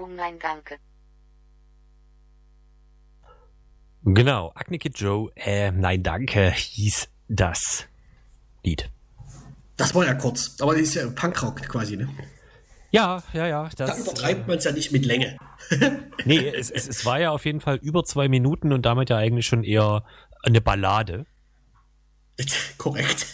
[0.00, 0.78] Werbung, nein, danke.
[4.02, 7.86] Genau, Acne Kid Joe, äh, nein, danke, hieß das
[8.64, 8.90] Lied.
[9.76, 12.08] Das war ja kurz, aber das ist ja Punkrock quasi, ne?
[12.92, 13.68] Ja, ja, ja.
[13.76, 15.36] Das, da übertreibt man es ja nicht mit Länge.
[16.24, 19.18] nee, es, es, es war ja auf jeden Fall über zwei Minuten und damit ja
[19.18, 20.04] eigentlich schon eher
[20.42, 21.26] eine Ballade.
[22.78, 23.26] Korrekt.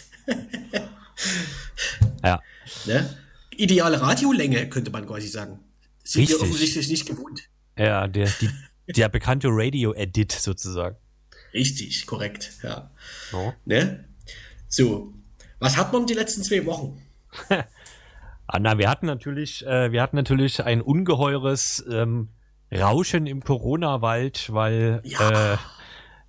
[2.23, 2.41] ja.
[2.85, 3.17] Ne?
[3.51, 5.59] Ideale Radiolänge, könnte man quasi sagen.
[6.07, 6.37] Sind Richtig.
[6.37, 7.49] wir offensichtlich nicht gewohnt.
[7.77, 8.49] Ja, der, die,
[8.93, 10.95] der bekannte Radio-Edit sozusagen.
[11.53, 12.91] Richtig, korrekt, ja.
[13.33, 13.51] Oh.
[13.65, 14.07] Ne?
[14.69, 15.13] So,
[15.59, 17.01] was hat man die letzten zwei Wochen?
[18.47, 22.29] Anna, wir hatten natürlich, äh, wir hatten natürlich ein ungeheures ähm,
[22.71, 25.55] Rauschen im Corona-Wald, weil ja.
[25.55, 25.57] äh,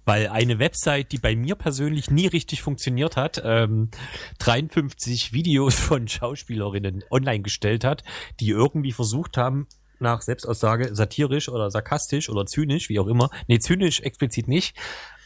[0.08, 3.90] weil eine Website, die bei mir persönlich nie richtig funktioniert hat, ähm,
[4.38, 8.04] 53 Videos von Schauspielerinnen online gestellt hat,
[8.40, 9.68] die irgendwie versucht haben,
[10.00, 14.78] nach Selbstaussage satirisch oder sarkastisch oder zynisch, wie auch immer, nee, zynisch explizit nicht,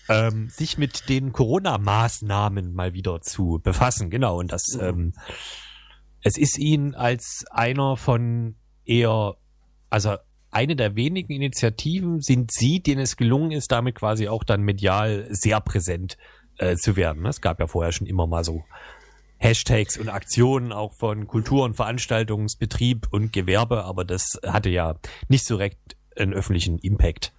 [0.08, 4.10] ähm, sich mit den Corona-Maßnahmen mal wieder zu befassen.
[4.10, 5.12] Genau, und das, ähm,
[6.22, 9.36] es ist ihnen als einer von eher,
[9.90, 10.16] also
[10.52, 15.26] eine der wenigen Initiativen sind sie, denen es gelungen ist, damit quasi auch dann medial
[15.30, 16.18] sehr präsent
[16.58, 17.24] äh, zu werden.
[17.26, 18.62] Es gab ja vorher schon immer mal so
[19.38, 24.96] Hashtags und Aktionen auch von Kultur- und Veranstaltungsbetrieb und Gewerbe, aber das hatte ja
[25.28, 25.78] nicht so recht
[26.16, 27.32] einen öffentlichen Impact.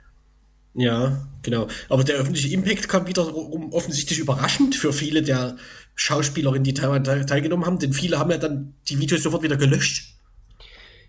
[0.74, 1.68] Ja, genau.
[1.90, 5.56] Aber der öffentliche Impact kam wiederum offensichtlich überraschend für viele der
[5.96, 10.13] Schauspielerinnen, die teilgenommen haben, denn viele haben ja dann die Videos sofort wieder gelöscht.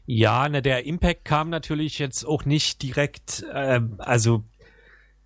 [0.07, 4.44] Ja, ne, der Impact kam natürlich jetzt auch nicht direkt, ähm, also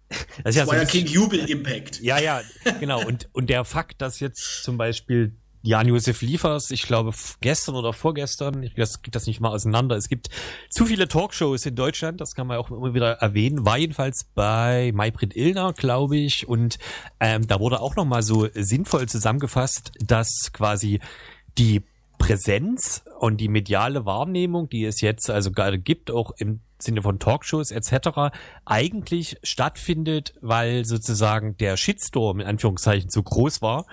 [0.08, 2.00] das, ist ja war so ja kein Jubel-Impact.
[2.00, 2.40] Ja, ja,
[2.80, 3.04] genau.
[3.06, 8.62] Und, und der Fakt, dass jetzt zum Beispiel Jan-Josef Liefers, ich glaube gestern oder vorgestern,
[8.62, 9.96] ich das geht das nicht mal auseinander.
[9.96, 10.28] Es gibt
[10.70, 13.66] zu viele Talkshows in Deutschland, das kann man auch immer wieder erwähnen.
[13.66, 16.78] War jedenfalls bei Maybrit Illner, glaube ich, und
[17.20, 21.00] ähm, da wurde auch nochmal so sinnvoll zusammengefasst, dass quasi
[21.58, 21.82] die
[22.18, 27.18] Präsenz und die mediale Wahrnehmung, die es jetzt also gerade gibt, auch im Sinne von
[27.18, 33.86] Talkshows etc., eigentlich stattfindet, weil sozusagen der Shitstorm in Anführungszeichen zu groß war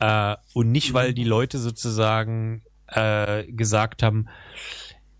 [0.00, 4.28] äh, und nicht, weil die Leute sozusagen äh, gesagt haben,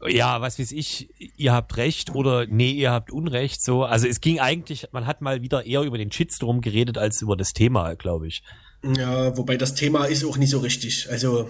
[0.08, 3.84] ja, was weiß ich, ihr habt recht oder nee, ihr habt Unrecht, so.
[3.84, 7.36] Also es ging eigentlich, man hat mal wieder eher über den Shitstorm geredet als über
[7.36, 8.42] das Thema, glaube ich.
[8.82, 11.08] Ja, wobei das Thema ist auch nicht so richtig.
[11.08, 11.48] Also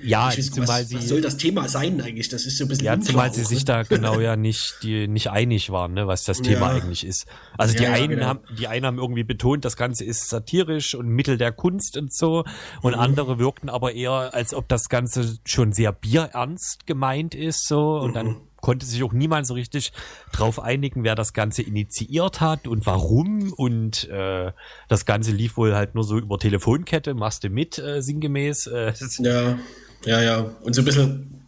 [0.00, 2.28] Ja, weiß, zumal was, sie, was soll das Thema sein eigentlich?
[2.28, 3.64] Das ist so ein bisschen Ja, unklar zumal sie auch, sich ne?
[3.64, 6.72] da genau ja nicht, die nicht einig waren, ne, was das Thema Ja.
[6.74, 7.26] eigentlich ist.
[7.56, 8.26] Also die Ja, ja, einen genau.
[8.26, 12.14] haben, die einen haben irgendwie betont, das Ganze ist satirisch und Mittel der Kunst und
[12.14, 12.44] so,
[12.82, 13.00] und Mhm.
[13.00, 18.10] andere wirkten aber eher, als ob das Ganze schon sehr bierernst gemeint ist, so, und
[18.10, 18.14] Mhm.
[18.14, 19.92] dann konnte sich auch niemand so richtig
[20.32, 24.52] drauf einigen, wer das Ganze initiiert hat und warum und äh,
[24.88, 28.66] das Ganze lief wohl halt nur so über Telefonkette, machst du mit, äh, sinngemäß.
[28.66, 29.58] Äh, Ja,
[30.04, 30.50] ja, ja.
[30.62, 31.42] Und so ein bisschen,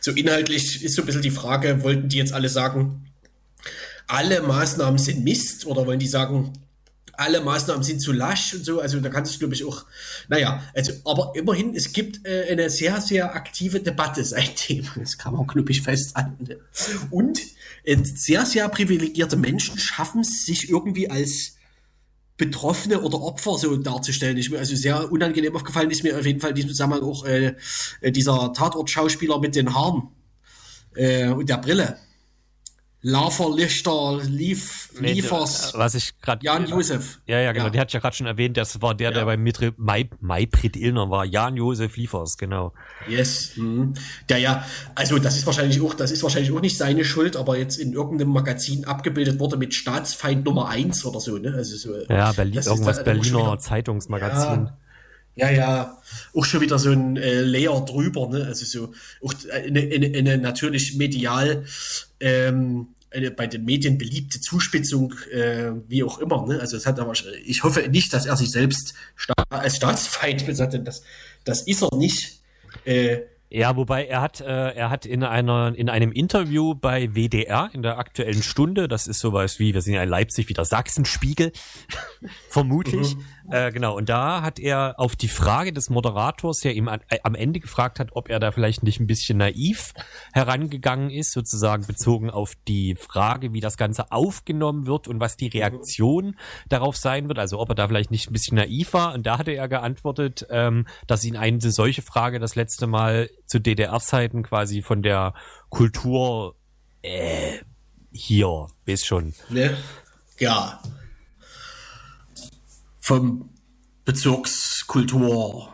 [0.00, 3.06] so inhaltlich ist so ein bisschen die Frage, wollten die jetzt alle sagen,
[4.06, 6.52] alle Maßnahmen sind Mist oder wollen die sagen,
[7.18, 8.80] alle Maßnahmen sind zu lasch und so?
[8.80, 9.84] Also da kann sich, glaube ich, auch,
[10.28, 14.86] naja, also, aber immerhin, es gibt äh, eine sehr, sehr aktive Debatte seitdem.
[14.96, 16.48] Das kann man, glaube ich, festhalten.
[17.10, 17.40] Und
[17.84, 21.56] äh, sehr, sehr privilegierte Menschen schaffen es, sich irgendwie als
[22.36, 24.36] Betroffene oder Opfer so darzustellen.
[24.36, 27.24] Ich, mir- also sehr unangenehm aufgefallen ist mir auf jeden Fall in diesem Zusammenhang auch
[27.24, 27.54] äh,
[28.04, 30.08] dieser Tatort-Schauspieler mit den Haaren
[30.96, 31.96] äh, und der Brille.
[33.06, 37.20] Lafer, Lichter, Lief, Liefers, was ich gerade Jan Josef.
[37.26, 37.66] Ja, ja, genau.
[37.66, 37.70] Ja.
[37.70, 39.24] Der hat ja gerade schon erwähnt, das war der, der Ja.
[39.26, 41.26] bei Mitri, Mai, Maybrit Illner war.
[41.26, 42.72] Jan-Josef Liefers, genau.
[43.06, 43.52] Yes.
[43.56, 43.92] Mhm.
[44.30, 47.58] Der ja, also das ist wahrscheinlich auch, das ist wahrscheinlich auch nicht seine Schuld, aber
[47.58, 51.52] jetzt in irgendeinem Magazin abgebildet wurde mit Staatsfeind Nummer eins oder so, ne?
[51.54, 51.94] Also so.
[52.08, 54.70] Ja, Berlin, das ist irgendwas schon Berliner wieder- Zeitungsmagazin.
[55.36, 55.98] Ja, ja,
[56.32, 58.44] auch schon wieder so ein äh, Layer drüber, ne?
[58.46, 61.64] Also so auch eine, eine, eine natürlich medial
[62.20, 66.60] ähm, eine bei den Medien beliebte Zuspitzung, äh, wie auch immer, ne?
[66.60, 67.12] Also es hat aber
[67.44, 71.02] ich hoffe nicht, dass er sich selbst sta als Staatsfeind denn das,
[71.44, 72.40] das ist er nicht.
[72.84, 73.18] Äh,
[73.50, 77.82] Ja, wobei er hat, äh, er hat in einer, in einem Interview bei WDR in
[77.82, 81.52] der aktuellen Stunde, das ist sowas wie, wir sind ja in Leipzig, wie der Sachsenspiegel,
[82.48, 83.14] vermutlich,
[83.50, 87.18] äh, genau, und da hat er auf die Frage des Moderators, der ihm an, äh,
[87.24, 89.92] am Ende gefragt hat, ob er da vielleicht nicht ein bisschen naiv
[90.32, 95.48] herangegangen ist, sozusagen bezogen auf die Frage, wie das Ganze aufgenommen wird und was die
[95.48, 96.36] Reaktion
[96.68, 99.14] darauf sein wird, also ob er da vielleicht nicht ein bisschen naiv war.
[99.14, 103.60] Und da hatte er geantwortet, ähm, dass ihn eine solche Frage das letzte Mal zu
[103.60, 105.34] DDR-Zeiten quasi von der
[105.68, 106.54] Kultur
[107.02, 107.58] äh,
[108.10, 109.34] hier, weiß schon.
[109.50, 109.76] ne?
[110.38, 110.80] Ja.
[113.04, 113.50] Vom
[114.06, 115.68] Bezirkskulturchef.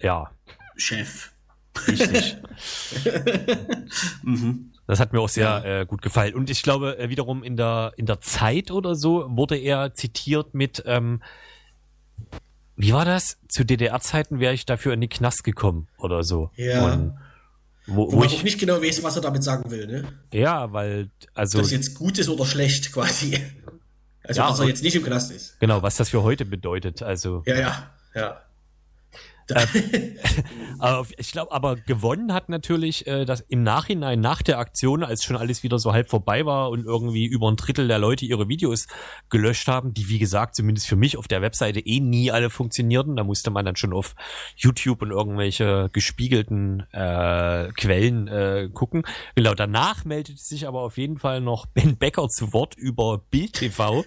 [0.00, 0.30] Ja,
[1.88, 2.36] richtig.
[4.88, 6.36] Das hat mir auch sehr äh, gut gefallen.
[6.36, 10.54] Und ich glaube, äh, wiederum in der, in der Zeit oder so wurde er zitiert
[10.54, 11.24] mit, ähm,
[12.76, 13.38] wie war das?
[13.48, 16.52] Zu DDR-Zeiten wäre ich dafür in die Knast gekommen oder so.
[16.54, 16.84] Ja.
[16.84, 17.18] Und
[17.88, 20.04] wo, Wo wo ich, nicht genau weiß, was er damit sagen will, ne?
[20.32, 23.40] ja, weil, also, das jetzt gut ist oder schlecht quasi.
[24.26, 25.58] Also Ja, dass er jetzt nicht im Knast ist.
[25.60, 27.02] genau, was das für heute bedeutet.
[27.02, 28.40] Also, Ja, ja, ja.
[30.78, 35.24] Aber ich glaube, aber gewonnen hat natürlich äh, das im Nachhinein nach der Aktion, als
[35.24, 38.48] schon alles wieder so halb vorbei war und irgendwie über ein Drittel der Leute ihre
[38.48, 38.86] Videos
[39.30, 43.16] gelöscht haben, die wie gesagt zumindest für mich auf der Webseite eh nie alle funktionierten.
[43.16, 44.14] Da musste man dann schon auf
[44.56, 49.04] YouTube und irgendwelche gespiegelten äh, Quellen äh, gucken.
[49.34, 53.54] Genau, danach meldete sich aber auf jeden Fall noch Ben Becker zu Wort über Bild
[53.54, 54.04] TV,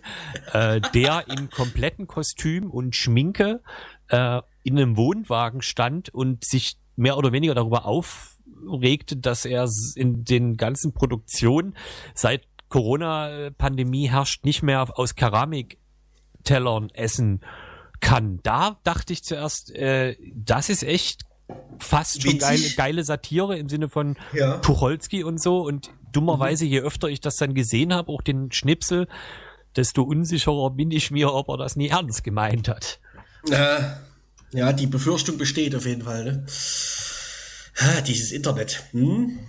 [0.54, 3.62] äh, der in kompletten Kostüm und Schminke
[4.10, 10.24] äh, in einem Wohnwagen stand und sich mehr oder weniger darüber aufregte, dass er in
[10.24, 11.76] den ganzen Produktionen
[12.14, 17.42] seit Corona-Pandemie herrscht, nicht mehr aus Keramiktellern essen
[18.00, 18.40] kann.
[18.44, 21.26] Da dachte ich zuerst, äh, das ist echt
[21.80, 24.58] fast schon geile, geile Satire im Sinne von Ja.
[24.60, 25.62] Tucholsky und so.
[25.62, 29.08] Und dummerweise, je öfter ich das dann gesehen habe, auch den Schnipsel,
[29.76, 33.00] desto unsicherer bin ich mir, ob er das nie ernst gemeint hat.
[33.50, 33.80] äh,
[34.54, 36.46] ja, die Befürchtung besteht auf jeden Fall, ne?
[37.78, 38.84] Ah, Dieses Internet.
[38.92, 39.40] Hm?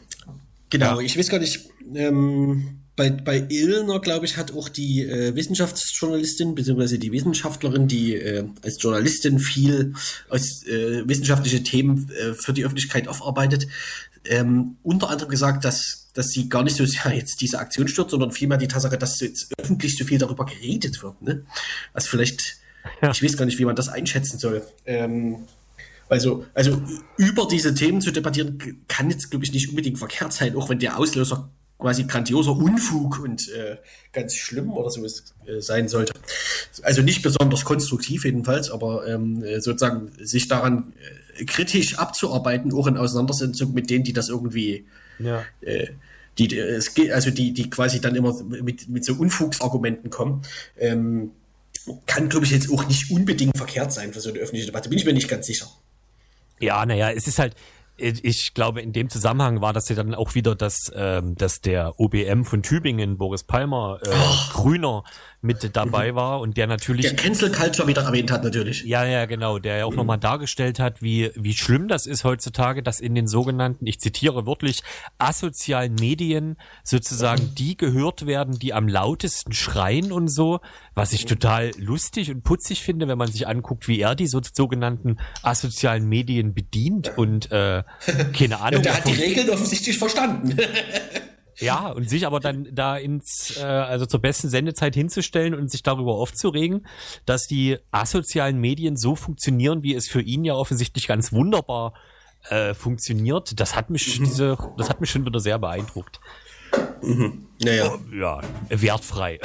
[0.70, 1.04] Genau, Ja.
[1.04, 6.54] ich weiß gar nicht, ähm, bei, bei Illner, glaube ich, hat auch die äh, Wissenschaftsjournalistin,
[6.54, 9.94] beziehungsweise die Wissenschaftlerin, die äh, als Journalistin viel
[10.28, 13.66] aus äh, wissenschaftliche Themen äh, für die Öffentlichkeit aufarbeitet,
[14.26, 18.10] ähm, unter anderem gesagt, dass, dass sie gar nicht so sehr jetzt diese Aktion stört,
[18.10, 21.22] sondern vielmehr die Tatsache, dass jetzt öffentlich so viel darüber geredet wird.
[21.22, 21.46] Ne?
[21.94, 22.58] Was vielleicht,
[23.02, 23.10] Ja.
[23.10, 24.62] ich weiß gar nicht, wie man das einschätzen soll.
[24.86, 25.36] Ähm,
[26.08, 26.82] also, also
[27.16, 30.78] über diese Themen zu debattieren, kann jetzt, glaube ich, nicht unbedingt verkehrt sein, auch wenn
[30.78, 33.76] der Auslöser quasi grandioser Unfug und äh,
[34.12, 36.12] ganz schlimm oder so ist, äh, sein sollte.
[36.82, 40.92] Also nicht besonders konstruktiv jedenfalls, aber ähm, äh, sozusagen sich daran
[41.38, 44.84] äh, kritisch abzuarbeiten, auch in Auseinandersetzung mit denen, die das irgendwie
[45.18, 45.42] Ja.
[45.62, 45.88] äh,
[46.38, 50.42] die, die, es geht, also die, die quasi dann immer mit, mit so Unfugsargumenten kommen,
[50.78, 51.32] ähm,
[52.06, 54.88] kann, glaube ich, jetzt auch nicht unbedingt verkehrt sein für so eine öffentliche Debatte.
[54.88, 55.66] Bin ich mir nicht ganz sicher.
[56.58, 57.54] Ja, naja, es ist halt,
[57.96, 61.98] ich glaube, in dem Zusammenhang war das ja dann auch wieder, dass, ähm, dass der
[61.98, 64.52] OBM von Tübingen, Boris Palmer, äh, oh.
[64.52, 65.04] Grüner,
[65.42, 66.16] mit dabei mhm.
[66.16, 67.06] war und der natürlich.
[67.06, 68.84] Der Cancel Culture wieder erwähnt hat, natürlich.
[68.84, 69.96] Ja, ja, genau, der ja auch mhm.
[69.96, 74.46] nochmal dargestellt hat, wie, wie schlimm das ist heutzutage, dass in den sogenannten, ich zitiere
[74.46, 74.82] wörtlich,
[75.18, 77.54] asozialen Medien sozusagen mhm.
[77.54, 80.60] die gehört werden, die am lautesten schreien und so,
[80.94, 81.28] was ich mhm.
[81.28, 86.06] total lustig und putzig finde, wenn man sich anguckt, wie er die so, sogenannten asozialen
[86.06, 87.82] Medien bedient und äh,
[88.36, 88.82] keine Ahnung.
[88.82, 90.56] der hat die Regeln offensichtlich verstanden.
[91.60, 95.82] Ja, und sich aber dann da ins, äh, also zur besten Sendezeit hinzustellen und sich
[95.82, 96.86] darüber aufzuregen,
[97.26, 101.94] dass die asozialen Medien so funktionieren, wie es für ihn ja offensichtlich ganz wunderbar
[102.48, 104.24] äh, funktioniert, das hat mich, mhm.
[104.24, 106.20] diese, das hat mich schon wieder sehr beeindruckt.
[107.02, 107.46] Mhm.
[107.62, 107.98] Naja.
[108.18, 109.40] Ja, wertfrei.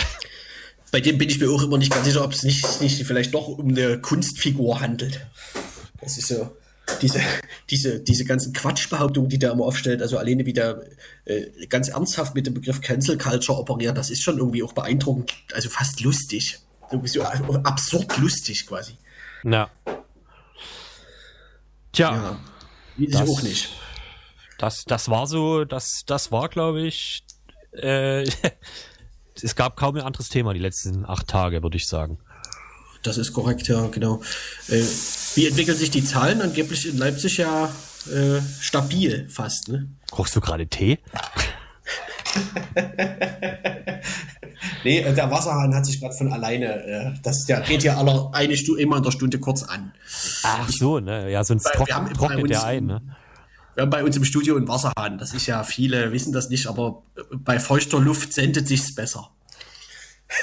[0.92, 3.34] Bei dem bin ich mir auch immer nicht ganz sicher, ob es nicht, nicht vielleicht
[3.34, 5.28] doch um eine Kunstfigur handelt.
[6.00, 6.56] Das ist so
[7.06, 7.22] diese,
[7.70, 10.82] diese, diese ganzen Quatschbehauptungen, die der immer aufstellt, also alleine wie der
[11.26, 15.34] äh, ganz ernsthaft mit dem Begriff Cancel Culture operiert, das ist schon irgendwie auch beeindruckend,
[15.54, 16.60] also fast lustig.
[17.06, 18.94] So absurd lustig quasi.
[19.44, 19.70] Ja.
[21.92, 22.16] Tja.
[22.16, 22.40] Ja,
[22.98, 23.70] wie das, auch nicht.
[24.58, 27.24] Das, das war so, das, das war, glaube ich,
[27.74, 28.24] äh,
[29.42, 32.20] es gab kaum ein anderes Thema die letzten acht Tage, würde ich sagen.
[33.08, 34.22] Das ist korrekt, ja, genau.
[34.68, 34.82] Äh,
[35.36, 36.42] wie entwickeln sich die Zahlen?
[36.42, 37.70] Angeblich in Leipzig ja
[38.12, 39.68] äh, stabil fast.
[39.70, 39.90] Ne?
[40.12, 41.00] Kochst du gerade Tee?
[44.84, 48.32] nee, äh, der Wasserhahn hat sich gerade von alleine, äh, das der geht ja aller
[48.34, 49.94] eine Stunde, immer in der Stunde kurz an.
[50.44, 51.32] Ach so, ne?
[51.32, 53.02] Ja, sonst trock, haben, trocknet der ein, ne?
[53.76, 55.18] Wir haben bei uns im Studio einen Wasserhahn.
[55.18, 59.32] Das ist ja, viele wissen das nicht, aber bei feuchter Luft sendet sich's besser.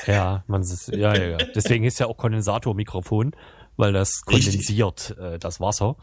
[0.06, 1.36] Ja, man ist, ja, ja, ja.
[1.54, 3.34] Deswegen ist ja auch Kondensatormikrofon,
[3.76, 5.96] weil das kondensiert äh, das Wasser.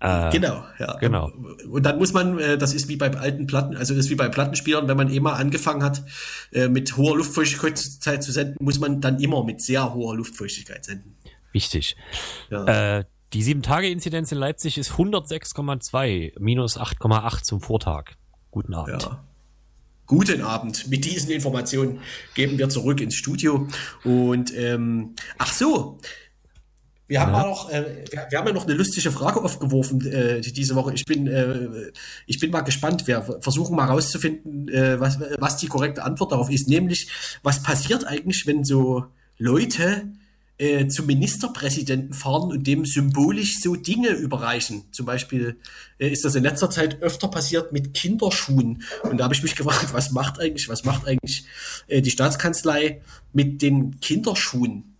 [0.00, 0.96] Äh, genau, ja.
[0.98, 1.30] Genau.
[1.70, 4.16] Und dann muss man, äh, das ist wie bei alten Platten, also das ist wie
[4.16, 6.02] bei Plattenspielern, wenn man eh mal angefangen hat,
[6.50, 11.16] äh, mit hoher Luftfeuchtigkeit zu senden, muss man dann immer mit sehr hoher Luftfeuchtigkeit senden.
[11.52, 11.96] Wichtig.
[12.50, 12.98] Ja.
[12.98, 18.16] Äh, die 7-Tage-Inzidenz in Leipzig ist 106,2, minus 8,8 zum Vortag.
[18.50, 19.02] Guten Abend.
[19.04, 19.24] Ja.
[20.06, 20.88] Guten Abend.
[20.88, 22.00] Mit diesen Informationen
[22.34, 23.68] geben wir zurück ins Studio.
[24.04, 26.00] Und ähm, ach so,
[27.12, 27.42] wir haben, ja.
[27.42, 30.94] noch, äh, wir, wir, haben ja noch eine lustige Frage aufgeworfen äh, diese Woche.
[30.94, 31.92] Ich bin, äh,
[32.26, 33.06] ich bin mal gespannt.
[33.06, 36.68] Wir versuchen mal rauszufinden, äh, was, was die korrekte Antwort darauf ist.
[36.68, 37.08] Nämlich,
[37.42, 39.04] was passiert eigentlich, wenn so
[39.36, 40.04] Leute
[40.62, 44.84] äh, zum Ministerpräsidenten fahren und dem symbolisch so Dinge überreichen.
[44.92, 45.56] Zum Beispiel
[45.98, 48.84] äh, ist das in letzter Zeit öfter passiert mit Kinderschuhen.
[49.02, 51.44] Und da habe ich mich gefragt, was macht eigentlich, was macht eigentlich
[51.88, 53.00] äh, die Staatskanzlei
[53.32, 54.94] mit den Kinderschuhen?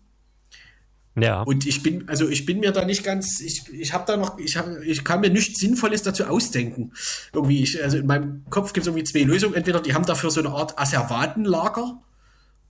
[1.14, 1.42] Ja.
[1.42, 4.40] Und ich bin, also ich bin mir da nicht ganz, ich, ich habe da noch,
[4.40, 6.90] ich, hab, ich kann mir nichts Sinnvolles dazu ausdenken.
[7.32, 9.54] Irgendwie, ich, also in meinem Kopf gibt es irgendwie zwei Lösungen.
[9.54, 12.02] Entweder die haben dafür so eine Art Asservatenlager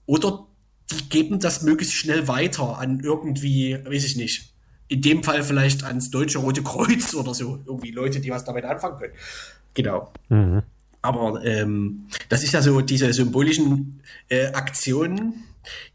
[0.05, 0.45] oder
[0.93, 4.53] die geben das möglichst schnell weiter an irgendwie, weiß ich nicht,
[4.87, 7.59] in dem Fall vielleicht ans Deutsche Rote Kreuz oder so.
[7.65, 9.13] Irgendwie Leute, die was damit anfangen können.
[9.73, 10.11] Genau.
[10.29, 10.63] Mhm.
[11.01, 15.43] Aber ähm, das ist ja so diese symbolischen äh, Aktionen,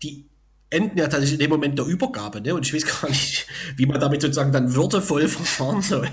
[0.03, 0.28] die
[0.71, 2.55] enden ja tatsächlich in dem Moment der Übergabe, ne?
[2.55, 3.47] Und ich weiß gar nicht,
[3.77, 6.09] wie man damit sozusagen dann würdevoll verfahren soll.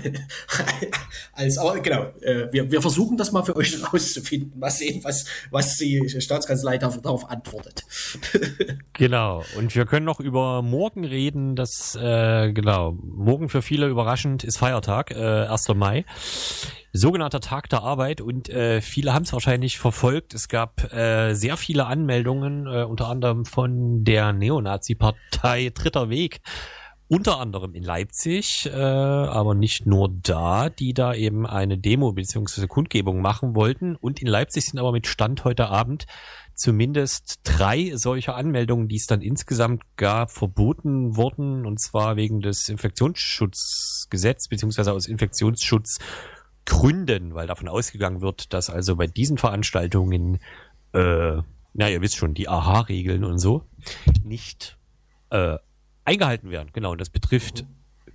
[1.32, 4.58] Als, aber genau, äh, wir, wir versuchen das mal für euch rauszufinden.
[4.58, 7.84] Mal sehen, was, was die Staatskanzlei darauf, darauf antwortet.
[8.94, 9.44] genau.
[9.56, 11.54] Und wir können noch über morgen reden.
[11.54, 15.68] Das, äh, genau, morgen für viele überraschend ist Feiertag, äh, 1.
[15.74, 16.04] Mai
[16.96, 20.34] sogenannter Tag der Arbeit und äh, viele haben es wahrscheinlich verfolgt.
[20.34, 26.40] Es gab äh, sehr viele Anmeldungen, äh, unter anderem von der Neonazi-Partei Dritter Weg,
[27.08, 32.66] unter anderem in Leipzig, äh, aber nicht nur da, die da eben eine Demo beziehungsweise
[32.66, 33.94] Kundgebung machen wollten.
[33.94, 36.06] Und in Leipzig sind aber mit Stand heute Abend
[36.56, 42.68] zumindest drei solcher Anmeldungen, die es dann insgesamt gab, verboten worden, und zwar wegen des
[42.68, 45.98] Infektionsschutzgesetzes beziehungsweise aus Infektionsschutz
[46.66, 50.40] Gründen, weil davon ausgegangen wird, dass also bei diesen Veranstaltungen,
[50.92, 51.36] äh,
[51.72, 53.62] na, ihr wisst schon, die AHA-Regeln und so
[54.22, 54.76] nicht
[55.30, 55.56] äh,
[56.04, 56.70] eingehalten werden.
[56.72, 57.64] Genau, und das betrifft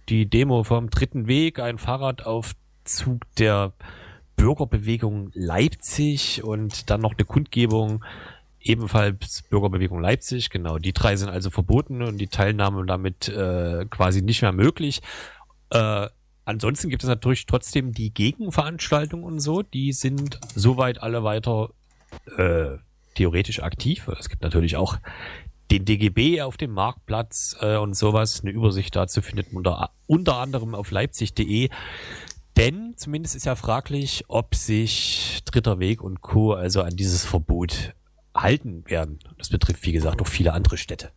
[0.09, 3.73] die Demo vom dritten Weg, ein Fahrradaufzug der
[4.35, 8.03] Bürgerbewegung Leipzig und dann noch eine Kundgebung
[8.59, 10.49] ebenfalls Bürgerbewegung Leipzig.
[10.49, 15.01] Genau, die drei sind also verboten und die Teilnahme damit äh, quasi nicht mehr möglich.
[15.69, 16.07] Äh,
[16.51, 21.69] Ansonsten gibt es natürlich trotzdem die Gegenveranstaltungen und so, die sind soweit alle weiter
[22.35, 22.71] äh,
[23.15, 24.09] theoretisch aktiv.
[24.19, 24.97] Es gibt natürlich auch
[25.71, 28.41] den DGB auf dem Marktplatz äh, und sowas.
[28.41, 31.69] Eine Übersicht dazu findet man unter, unter anderem auf leipzig.de.
[32.57, 36.51] Denn zumindest ist ja fraglich, ob sich Dritter Weg und Co.
[36.51, 37.93] also an dieses Verbot
[38.35, 39.19] halten werden.
[39.37, 41.11] Das betrifft, wie gesagt, auch viele andere Städte.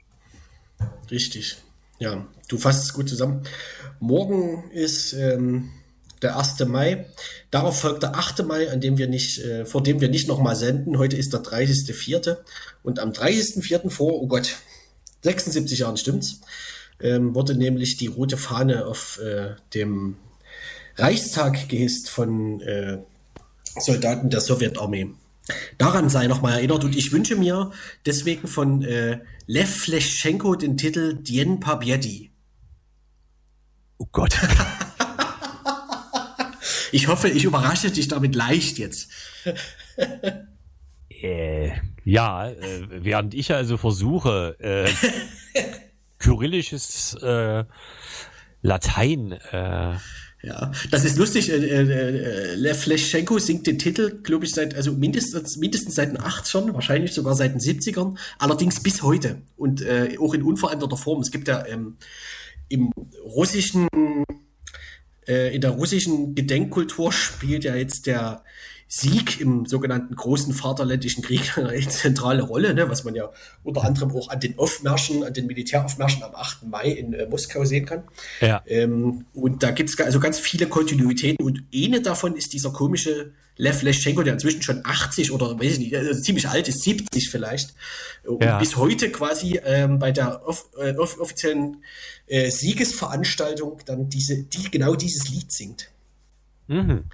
[1.10, 1.56] Richtig.
[1.98, 3.42] Ja, du fasst es gut zusammen.
[4.00, 5.70] Morgen ist ähm,
[6.22, 6.58] der 1.
[6.66, 7.06] Mai.
[7.50, 8.44] Darauf folgt der 8.
[8.44, 10.98] Mai, an dem wir nicht, äh, vor dem wir nicht nochmal senden.
[10.98, 12.38] Heute ist der 30.4.
[12.82, 13.90] Und am 30.4.
[13.90, 14.56] vor, oh Gott,
[15.22, 16.40] 76 Jahren stimmt's,
[17.00, 20.16] ähm, wurde nämlich die rote Fahne auf äh, dem
[20.96, 22.98] Reichstag gehisst von äh,
[23.78, 25.10] Soldaten der Sowjetarmee.
[25.76, 27.70] Daran sei nochmal erinnert und ich wünsche mir
[28.06, 32.30] deswegen von äh, Lev Fleschenko den Titel Dien Pabiedi.
[33.98, 34.34] Oh Gott.
[36.92, 39.10] ich hoffe, ich überrasche dich damit leicht jetzt.
[41.08, 41.72] äh,
[42.04, 44.90] ja, äh, während ich also versuche, äh,
[46.18, 47.64] kyrillisches äh,
[48.62, 49.96] Latein äh,
[50.44, 51.50] ja, das ist lustig.
[51.50, 56.10] Äh, äh, äh Lev Fleschenko singt den Titel, glaube ich, seit, also mindestens, mindestens seit
[56.10, 60.96] den 80ern, wahrscheinlich sogar seit den 70ern, allerdings bis heute und äh, auch in unveränderter
[60.96, 61.20] Form.
[61.20, 61.96] Es gibt ja ähm,
[62.68, 62.90] im
[63.24, 63.88] russischen,
[65.26, 68.44] äh, in der russischen Gedenkkultur spielt ja jetzt der
[68.96, 73.32] Sieg im sogenannten Großen Vaterländischen Krieg eine zentrale Rolle, ne, was man ja
[73.64, 76.64] unter anderem auch an den Aufmärschen, an den Militäraufmärschen am 8.
[76.68, 78.04] Mai in äh, Moskau sehen kann.
[78.40, 78.62] Ja.
[78.66, 83.32] Ähm, und da gibt es also ganz viele Kontinuitäten und eine davon ist dieser komische
[83.56, 87.30] Lev Leschenko, der inzwischen schon 80 oder weiß ich nicht, also ziemlich alt ist, 70
[87.30, 87.74] vielleicht,
[88.24, 88.58] und ja.
[88.58, 91.78] bis heute quasi ähm, bei der off äh, off offiziellen
[92.26, 95.90] äh, Siegesveranstaltung dann diese, die genau dieses Lied singt.
[96.66, 97.04] Mhm.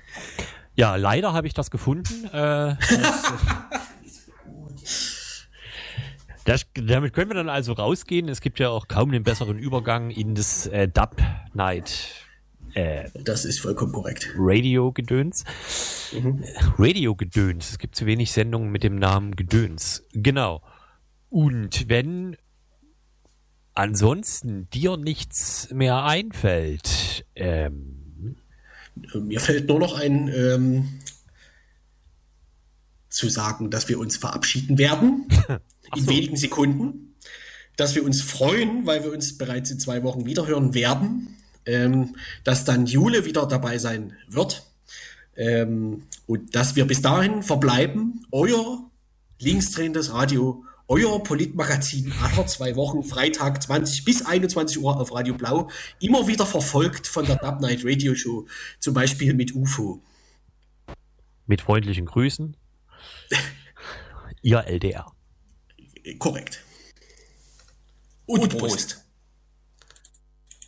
[0.80, 2.24] Ja, leider habe ich das gefunden.
[2.32, 2.74] Äh,
[6.46, 8.30] das, damit können wir dann also rausgehen.
[8.30, 11.16] Es gibt ja auch kaum den besseren Übergang in das äh, Dub
[11.52, 12.24] Night.
[12.72, 14.32] Äh, das ist vollkommen korrekt.
[14.38, 15.44] Radio-Gedöns.
[16.18, 16.44] Mhm.
[16.78, 17.72] Radio-Gedöns.
[17.72, 20.06] Es gibt zu wenig Sendungen mit dem Namen Gedöns.
[20.14, 20.62] Genau.
[21.28, 22.38] Und wenn
[23.74, 27.99] ansonsten dir nichts mehr einfällt, ähm,
[29.14, 31.00] mir fällt nur noch ein, ähm,
[33.10, 35.26] zu sagen, dass wir uns verabschieden werden
[35.96, 36.10] in so.
[36.10, 37.16] wenigen Sekunden,
[37.76, 41.36] dass wir uns freuen, weil wir uns bereits in zwei Wochen wiederhören werden,
[41.66, 44.64] ähm, dass dann Jule wieder dabei sein wird.
[45.36, 48.90] Ähm, und dass wir bis dahin verbleiben, euer
[49.40, 55.70] linksdrehendes Radio euer Politmagazin aller zwei Wochen, Freitag 20 bis 21 Uhr auf Radio Blau,
[56.00, 58.46] immer wieder verfolgt von der Dub Night Radio Show,
[58.80, 60.02] zum Beispiel mit UFO.
[61.46, 62.56] Mit freundlichen Grüßen.
[64.42, 65.12] Ihr LDR.
[66.18, 66.64] Korrekt.
[68.26, 69.04] Und, Und Prost.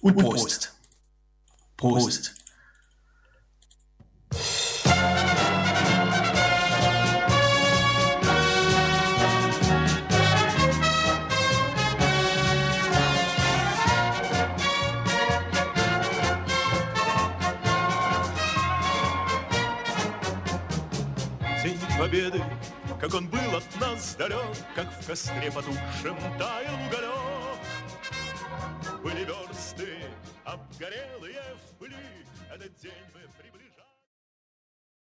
[0.00, 0.76] Und Prost.
[1.76, 2.34] Prost.
[4.30, 4.71] Prost.
[22.12, 22.42] Победы,
[23.00, 24.38] Как он был от нас далек,
[24.74, 27.58] Как в костре потухшем таял уголек.
[29.02, 29.98] Были версты,
[30.44, 31.96] обгорелые в пыли,
[32.54, 33.21] Этот день мы.